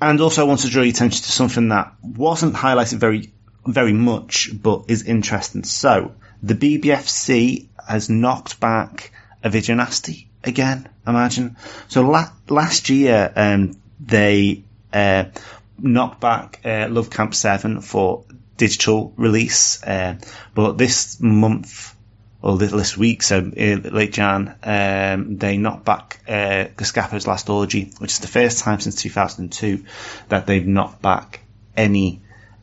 and 0.00 0.20
also, 0.20 0.42
I 0.42 0.44
want 0.44 0.60
to 0.60 0.68
draw 0.68 0.82
your 0.82 0.90
attention 0.90 1.22
to 1.22 1.32
something 1.32 1.68
that 1.68 1.94
wasn't 2.02 2.54
highlighted 2.54 2.98
very, 2.98 3.32
very 3.66 3.94
much, 3.94 4.50
but 4.52 4.84
is 4.88 5.04
interesting. 5.04 5.64
So, 5.64 6.14
the 6.42 6.54
BBFC 6.54 7.68
has 7.88 8.10
knocked 8.10 8.60
back 8.60 9.12
a 9.42 9.48
video 9.48 9.76
nasty 9.76 10.28
again. 10.44 10.88
Imagine. 11.06 11.56
So 11.88 12.02
la- 12.02 12.30
last 12.48 12.88
year, 12.90 13.32
um, 13.34 13.76
they 14.00 14.64
uh, 14.92 15.24
knocked 15.78 16.20
back 16.20 16.60
uh, 16.64 16.88
Love 16.90 17.10
Camp 17.10 17.34
Seven 17.34 17.80
for 17.80 18.24
digital 18.56 19.12
release, 19.16 19.82
uh, 19.82 20.16
but 20.54 20.78
this 20.78 21.20
month 21.20 21.94
or 22.42 22.58
this 22.58 22.96
week, 22.96 23.22
so 23.22 23.38
uh, 23.38 23.88
late 23.90 24.12
Jan, 24.12 24.54
um, 24.62 25.36
they 25.36 25.56
knocked 25.56 25.84
back 25.84 26.20
uh, 26.28 26.66
Last 27.26 27.48
Orgy, 27.48 27.92
which 27.98 28.12
is 28.12 28.18
the 28.20 28.28
first 28.28 28.62
time 28.62 28.78
since 28.78 29.02
2002 29.02 29.84
that 30.28 30.46
they've 30.46 30.66
knocked 30.66 31.02
back 31.02 31.40
any 31.76 32.22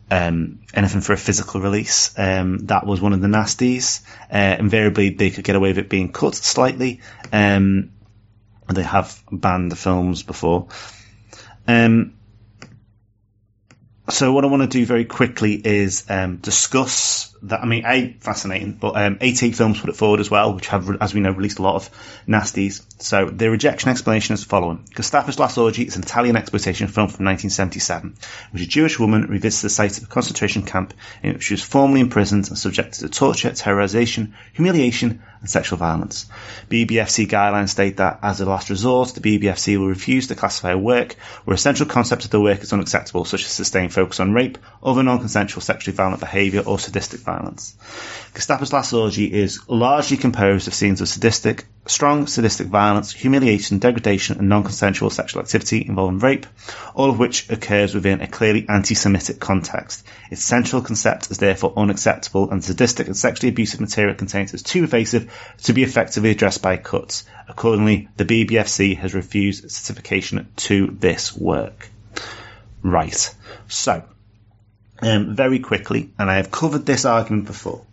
um, 0.09 0.59
anything 0.73 1.01
for 1.01 1.13
a 1.13 1.17
physical 1.17 1.59
release. 1.59 2.13
Um, 2.17 2.59
that 2.67 2.85
was 2.85 3.01
one 3.01 3.13
of 3.13 3.21
the 3.21 3.27
nasties. 3.27 4.01
Uh, 4.31 4.55
invariably, 4.59 5.09
they 5.09 5.31
could 5.31 5.43
get 5.43 5.55
away 5.55 5.69
with 5.69 5.79
it 5.79 5.89
being 5.89 6.11
cut 6.11 6.35
slightly. 6.35 7.01
Um, 7.31 7.91
they 8.69 8.83
have 8.83 9.21
banned 9.31 9.71
the 9.71 9.75
films 9.75 10.23
before. 10.23 10.67
Um, 11.67 12.13
so 14.09 14.33
what 14.33 14.43
I 14.43 14.47
want 14.47 14.63
to 14.63 14.67
do 14.67 14.85
very 14.85 15.05
quickly 15.05 15.53
is 15.53 16.03
um, 16.09 16.37
discuss 16.37 17.33
that. 17.43 17.61
I 17.61 17.65
mean, 17.65 17.85
a 17.85 18.17
fascinating, 18.19 18.73
but 18.73 18.97
um, 18.97 19.17
88 19.21 19.55
films 19.55 19.79
put 19.79 19.89
it 19.89 19.95
forward 19.95 20.19
as 20.19 20.29
well, 20.29 20.53
which 20.53 20.67
have, 20.67 21.01
as 21.01 21.13
we 21.13 21.21
know, 21.21 21.31
released 21.31 21.59
a 21.59 21.61
lot 21.61 21.75
of 21.75 21.89
nasties. 22.27 22.83
So 23.01 23.29
the 23.29 23.49
rejection 23.49 23.89
explanation 23.89 24.33
is 24.33 24.43
the 24.43 24.49
following: 24.49 24.85
Gestapo's 24.93 25.39
Last 25.39 25.57
Orgy 25.57 25.83
is 25.83 25.95
an 25.95 26.03
Italian 26.03 26.35
exploitation 26.35 26.87
film 26.87 27.07
from 27.07 27.25
1977, 27.25 28.15
which 28.51 28.63
a 28.63 28.67
Jewish 28.67 28.99
woman 28.99 29.27
revisits 29.27 29.61
the 29.61 29.69
site 29.69 29.97
of 29.97 30.03
a 30.03 30.07
concentration 30.07 30.63
camp 30.63 30.93
in 31.21 31.33
which 31.33 31.43
she 31.43 31.53
was 31.53 31.63
formerly 31.63 32.01
imprisoned 32.01 32.49
and 32.49 32.57
subjected 32.57 32.99
to 32.99 33.09
torture, 33.09 33.51
terrorization, 33.51 34.33
humiliation, 34.51 35.23
and 35.43 35.49
sexual 35.49 35.77
violence. 35.77 36.25
BBFC 36.69 37.27
guidelines 37.27 37.69
state 37.69 37.97
that, 37.97 38.19
as 38.23 38.39
a 38.39 38.45
last 38.45 38.69
resort, 38.69 39.09
the 39.09 39.19
BBFC 39.19 39.77
will 39.77 39.89
refuse 39.89 40.27
to 40.27 40.35
classify 40.35 40.71
a 40.71 40.77
work 40.77 41.15
where 41.43 41.53
essential 41.53 41.85
concepts 41.85 42.23
of 42.23 42.31
the 42.31 42.39
work 42.39 42.61
is 42.61 42.71
unacceptable, 42.71 43.25
such 43.25 43.41
as 43.41 43.51
sustained 43.51 43.93
focus 43.93 44.21
on 44.21 44.31
rape, 44.31 44.57
other 44.81 45.03
non-consensual 45.03 45.61
sexually 45.61 45.95
violent 45.95 46.21
behaviour, 46.21 46.61
or 46.61 46.79
sadistic 46.79 47.19
violence. 47.19 47.75
Gestapo's 48.33 48.73
Last 48.73 48.93
Orgy 48.93 49.31
is 49.31 49.59
largely 49.69 50.17
composed 50.17 50.67
of 50.67 50.73
scenes 50.73 51.01
of 51.01 51.07
sadistic, 51.07 51.65
strong 51.85 52.25
sadistic 52.25 52.65
violence, 52.65 53.11
humiliation, 53.11 53.77
degradation, 53.77 54.39
and 54.39 54.49
non-consensual 54.49 55.11
sexual 55.11 55.43
activity 55.43 55.85
involving 55.87 56.17
rape, 56.17 56.47
all 56.95 57.11
of 57.11 57.19
which 57.19 57.47
occurs 57.51 57.93
within 57.93 58.21
a 58.21 58.27
clearly 58.27 58.67
anti-Semitic 58.67 59.39
context. 59.39 60.03
Its 60.31 60.43
central 60.43 60.81
concept 60.81 61.29
is 61.29 61.37
therefore 61.37 61.73
unacceptable, 61.77 62.49
and 62.49 62.63
sadistic 62.63 63.05
and 63.05 63.15
sexually 63.15 63.49
abusive 63.49 63.79
material 63.79 64.15
contains 64.15 64.51
is 64.55 64.63
too 64.63 64.81
pervasive 64.81 65.31
to 65.61 65.73
be 65.73 65.83
effectively 65.83 66.31
addressed 66.31 66.63
by 66.63 66.75
cuts. 66.77 67.25
Accordingly, 67.47 68.09
the 68.17 68.25
BBFC 68.25 68.97
has 68.97 69.13
refused 69.13 69.69
certification 69.69 70.47
to 70.55 70.87
this 70.87 71.37
work. 71.37 71.87
Right. 72.81 73.35
So, 73.67 74.03
um, 75.03 75.35
very 75.35 75.59
quickly, 75.59 76.09
and 76.17 76.31
I 76.31 76.37
have 76.37 76.49
covered 76.49 76.87
this 76.87 77.05
argument 77.05 77.45
before. 77.45 77.85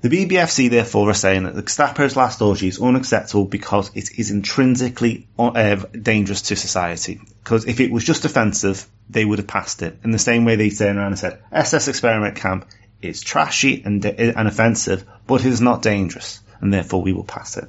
The 0.00 0.08
BBFC 0.08 0.70
therefore 0.70 1.10
are 1.10 1.14
saying 1.14 1.42
that 1.42 1.56
the 1.56 1.62
Gestapo's 1.62 2.14
last 2.14 2.40
orgy 2.40 2.68
is 2.68 2.80
unacceptable 2.80 3.46
because 3.46 3.90
it 3.96 4.16
is 4.16 4.30
intrinsically 4.30 5.26
uh, 5.36 5.74
dangerous 5.74 6.42
to 6.42 6.56
society. 6.56 7.20
Because 7.42 7.66
if 7.66 7.80
it 7.80 7.90
was 7.90 8.04
just 8.04 8.24
offensive, 8.24 8.86
they 9.10 9.24
would 9.24 9.40
have 9.40 9.48
passed 9.48 9.82
it. 9.82 9.98
In 10.04 10.12
the 10.12 10.18
same 10.18 10.44
way 10.44 10.54
they 10.54 10.70
turned 10.70 10.98
around 10.98 11.08
and 11.08 11.18
said, 11.18 11.42
SS 11.50 11.88
Experiment 11.88 12.36
Camp 12.36 12.68
is 13.02 13.22
trashy 13.22 13.82
and, 13.84 14.04
and 14.04 14.46
offensive, 14.46 15.04
but 15.26 15.40
it 15.40 15.46
is 15.46 15.60
not 15.60 15.82
dangerous, 15.82 16.40
and 16.60 16.72
therefore 16.72 17.02
we 17.02 17.12
will 17.12 17.24
pass 17.24 17.56
it. 17.56 17.68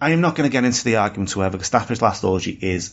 I 0.00 0.10
am 0.10 0.20
not 0.20 0.34
going 0.34 0.50
to 0.50 0.52
get 0.52 0.64
into 0.64 0.82
the 0.82 0.96
argument 0.96 1.36
whether 1.36 1.58
Gestapo's 1.58 2.02
last 2.02 2.24
orgy 2.24 2.58
is 2.60 2.92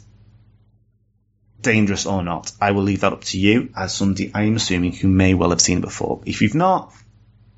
dangerous 1.60 2.06
or 2.06 2.24
not. 2.24 2.52
I 2.62 2.72
will 2.72 2.84
leave 2.84 3.02
that 3.02 3.14
up 3.14 3.24
to 3.26 3.40
you 3.40 3.70
as 3.76 3.96
somebody 3.96 4.32
I 4.32 4.44
am 4.44 4.56
assuming 4.56 4.94
who 4.94 5.08
may 5.08 5.34
well 5.34 5.50
have 5.50 5.62
seen 5.62 5.80
it 5.80 5.82
before. 5.82 6.22
If 6.26 6.44
you've 6.44 6.54
not, 6.54 6.94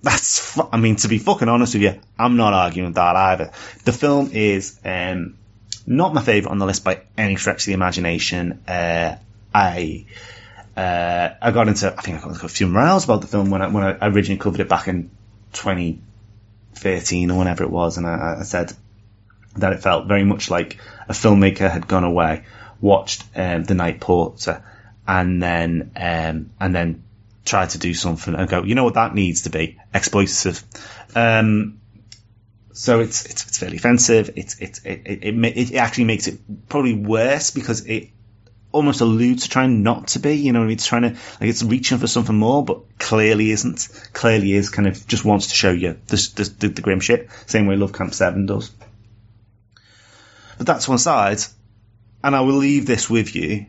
that's, 0.03 0.59
I 0.71 0.77
mean, 0.77 0.95
to 0.97 1.07
be 1.07 1.17
fucking 1.17 1.47
honest 1.47 1.73
with 1.73 1.83
you, 1.83 1.99
I'm 2.17 2.37
not 2.37 2.53
arguing 2.53 2.93
that 2.93 3.15
either. 3.15 3.51
The 3.85 3.91
film 3.91 4.31
is, 4.33 4.79
um, 4.83 5.37
not 5.85 6.13
my 6.13 6.21
favourite 6.21 6.51
on 6.51 6.59
the 6.59 6.65
list 6.65 6.83
by 6.83 7.01
any 7.17 7.35
stretch 7.35 7.63
of 7.63 7.65
the 7.67 7.73
imagination. 7.73 8.63
Uh, 8.67 9.17
I, 9.53 10.05
uh, 10.75 11.29
I 11.41 11.51
got 11.51 11.67
into, 11.67 11.93
I 11.95 12.01
think 12.01 12.17
I 12.17 12.21
got 12.21 12.33
into 12.33 12.45
a 12.45 12.49
few 12.49 12.67
miles 12.67 13.03
about 13.03 13.21
the 13.21 13.27
film 13.27 13.49
when 13.49 13.61
I, 13.61 13.67
when 13.67 13.83
I 13.83 14.07
originally 14.07 14.39
covered 14.39 14.59
it 14.59 14.69
back 14.69 14.87
in 14.87 15.11
2013 15.53 17.31
or 17.31 17.37
whenever 17.37 17.63
it 17.63 17.69
was, 17.69 17.97
and 17.97 18.07
I, 18.07 18.37
I 18.39 18.43
said 18.43 18.73
that 19.57 19.73
it 19.73 19.81
felt 19.81 20.07
very 20.07 20.23
much 20.23 20.49
like 20.49 20.77
a 21.09 21.13
filmmaker 21.13 21.69
had 21.69 21.87
gone 21.87 22.03
away, 22.03 22.45
watched 22.79 23.23
um, 23.35 23.63
The 23.63 23.73
Night 23.73 23.99
Porter, 23.99 24.63
and 25.07 25.41
then 25.43 25.91
um, 25.95 26.51
and 26.59 26.75
then 26.75 27.03
try 27.45 27.65
to 27.65 27.77
do 27.77 27.93
something 27.93 28.35
and 28.35 28.49
go, 28.49 28.63
you 28.63 28.75
know 28.75 28.83
what 28.83 28.95
that 28.95 29.15
needs 29.15 29.43
to 29.43 29.49
be 29.49 29.79
exploitative. 29.93 30.63
Um, 31.15 31.79
so 32.73 32.99
it's, 32.99 33.25
it's, 33.25 33.47
it's 33.47 33.57
fairly 33.57 33.77
offensive. 33.77 34.31
It's, 34.35 34.59
it's, 34.59 34.79
it, 34.85 35.01
it, 35.05 35.23
it, 35.23 35.57
it 35.57 35.75
actually 35.75 36.05
makes 36.05 36.27
it 36.27 36.39
probably 36.69 36.93
worse 36.93 37.51
because 37.51 37.85
it 37.85 38.09
almost 38.71 39.01
alludes 39.01 39.43
to 39.43 39.49
trying 39.49 39.83
not 39.83 40.09
to 40.09 40.19
be, 40.19 40.33
you 40.33 40.53
know, 40.53 40.67
it's 40.67 40.85
trying 40.85 41.01
to, 41.01 41.09
like 41.09 41.49
it's 41.49 41.63
reaching 41.63 41.97
for 41.97 42.07
something 42.07 42.35
more, 42.35 42.63
but 42.63 42.97
clearly 42.97 43.51
isn't. 43.51 43.89
Clearly 44.13 44.53
is 44.53 44.69
kind 44.69 44.87
of 44.87 45.05
just 45.07 45.25
wants 45.25 45.47
to 45.47 45.55
show 45.55 45.71
you 45.71 45.97
the, 46.07 46.51
the, 46.59 46.67
the 46.69 46.81
grim 46.81 46.99
shit. 46.99 47.29
Same 47.47 47.67
way 47.67 47.75
Love 47.75 47.93
Camp 47.93 48.13
7 48.13 48.45
does. 48.45 48.71
But 50.57 50.67
that's 50.67 50.87
one 50.87 50.99
side. 50.99 51.39
And 52.23 52.35
I 52.35 52.41
will 52.41 52.55
leave 52.55 52.85
this 52.85 53.09
with 53.09 53.35
you. 53.35 53.65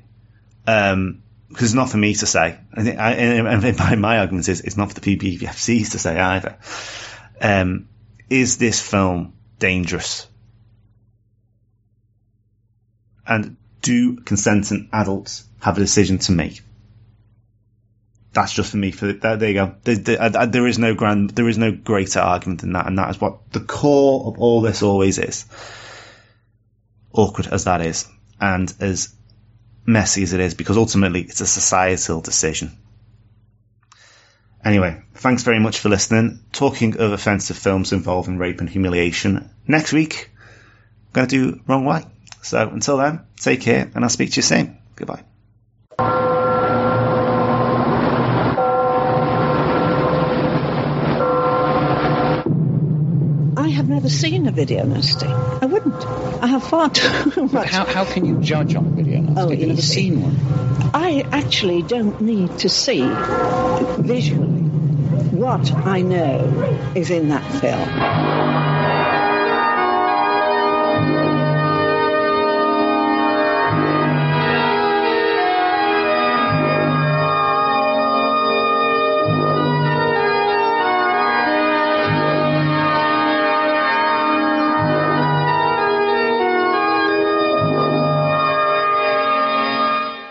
Um, 0.67 1.23
because 1.53 1.69
it's 1.69 1.75
not 1.75 1.91
for 1.91 1.99
me 1.99 2.15
to 2.15 2.27
say. 2.27 2.59
Think, 2.75 2.99
I, 2.99 3.13
and 3.13 3.79
my, 3.79 3.95
my 3.97 4.19
argument 4.19 4.49
is 4.49 4.61
it's 4.61 4.77
not 4.77 4.93
for 4.93 4.99
the 4.99 5.17
BBFCs 5.17 5.93
to 5.93 5.99
say 5.99 6.19
either. 6.19 6.57
Um, 7.41 7.89
is 8.31 8.57
this 8.57 8.81
film 8.81 9.35
dangerous? 9.59 10.27
And 13.27 13.57
do 13.83 14.17
consenting 14.17 14.89
adults 14.93 15.45
have 15.61 15.77
a 15.77 15.81
decision 15.81 16.19
to 16.19 16.33
make? 16.33 16.63
That's 18.33 18.55
just 18.55 18.71
for 18.71 18.79
me. 18.79 18.91
For 18.91 19.13
there, 19.13 19.37
there 19.37 19.49
you 19.49 19.55
go. 19.55 19.75
There, 19.83 19.97
there, 19.97 20.47
there 20.47 20.67
is 20.67 20.79
no 20.79 20.95
grand, 20.95 21.31
there 21.31 21.49
is 21.49 21.59
no 21.59 21.71
greater 21.71 22.21
argument 22.21 22.63
than 22.63 22.73
that, 22.73 22.87
and 22.87 22.97
that 22.97 23.11
is 23.11 23.21
what 23.21 23.53
the 23.53 23.61
core 23.61 24.27
of 24.27 24.39
all 24.39 24.63
this 24.63 24.83
always 24.83 25.19
is. 25.19 25.45
Awkward 27.13 27.49
as 27.49 27.65
that 27.65 27.83
is, 27.83 28.09
and 28.41 28.73
as 28.81 29.15
messy 29.85 30.23
as 30.23 30.33
it 30.33 30.41
is, 30.41 30.55
because 30.55 30.77
ultimately 30.77 31.23
it's 31.23 31.41
a 31.41 31.47
societal 31.47 32.21
decision. 32.21 32.77
Anyway, 34.65 35.03
thanks 35.15 35.43
very 35.43 35.59
much 35.59 35.81
for 35.81 35.89
listening. 35.89 36.39
Talking 36.53 36.97
of 36.99 37.13
offensive 37.13 37.59
films 37.59 37.93
involving 37.93 38.39
rape 38.39 38.61
and 38.61 38.71
humiliation, 38.71 39.51
next 39.67 39.93
week, 39.93 40.31
I'm 40.37 41.13
going 41.13 41.29
to 41.29 41.53
do 41.53 41.61
Wrong 41.67 41.85
Way. 41.85 42.05
So 42.43 42.69
until 42.69 42.97
then, 42.97 43.21
take 43.41 43.61
care, 43.61 43.91
and 43.95 44.05
I'll 44.05 44.11
speak 44.11 44.31
to 44.33 44.37
you 44.37 44.43
soon. 44.43 44.79
Goodbye. 44.95 45.25
I 53.57 53.69
have 53.69 53.89
never 53.89 54.09
seen 54.09 54.47
a 54.47 54.53
video 54.53 54.85
nasty. 54.85 55.27
I 55.27 55.67
wouldn't. 55.67 56.05
I 56.43 56.47
have 56.47 56.63
far 56.65 56.89
too 56.91 57.47
much. 57.53 57.69
How, 57.69 57.85
how 57.85 58.05
can 58.05 58.25
you 58.25 58.41
judge 58.41 58.75
on 58.75 58.87
a 58.87 58.91
video 58.91 59.21
nasty? 59.21 59.22
Oh, 59.37 59.51
You've 59.51 59.69
never 59.69 59.83
seen 59.83 60.21
one. 60.23 60.91
I 60.95 61.27
actually 61.33 61.83
don't 61.83 62.21
need 62.21 62.59
to 62.59 62.69
see 62.69 63.03
visually 63.99 64.63
what 65.31 65.73
I 65.73 66.03
know 66.03 66.93
is 66.95 67.11
in 67.11 67.29
that 67.31 67.45
film. 67.61 68.72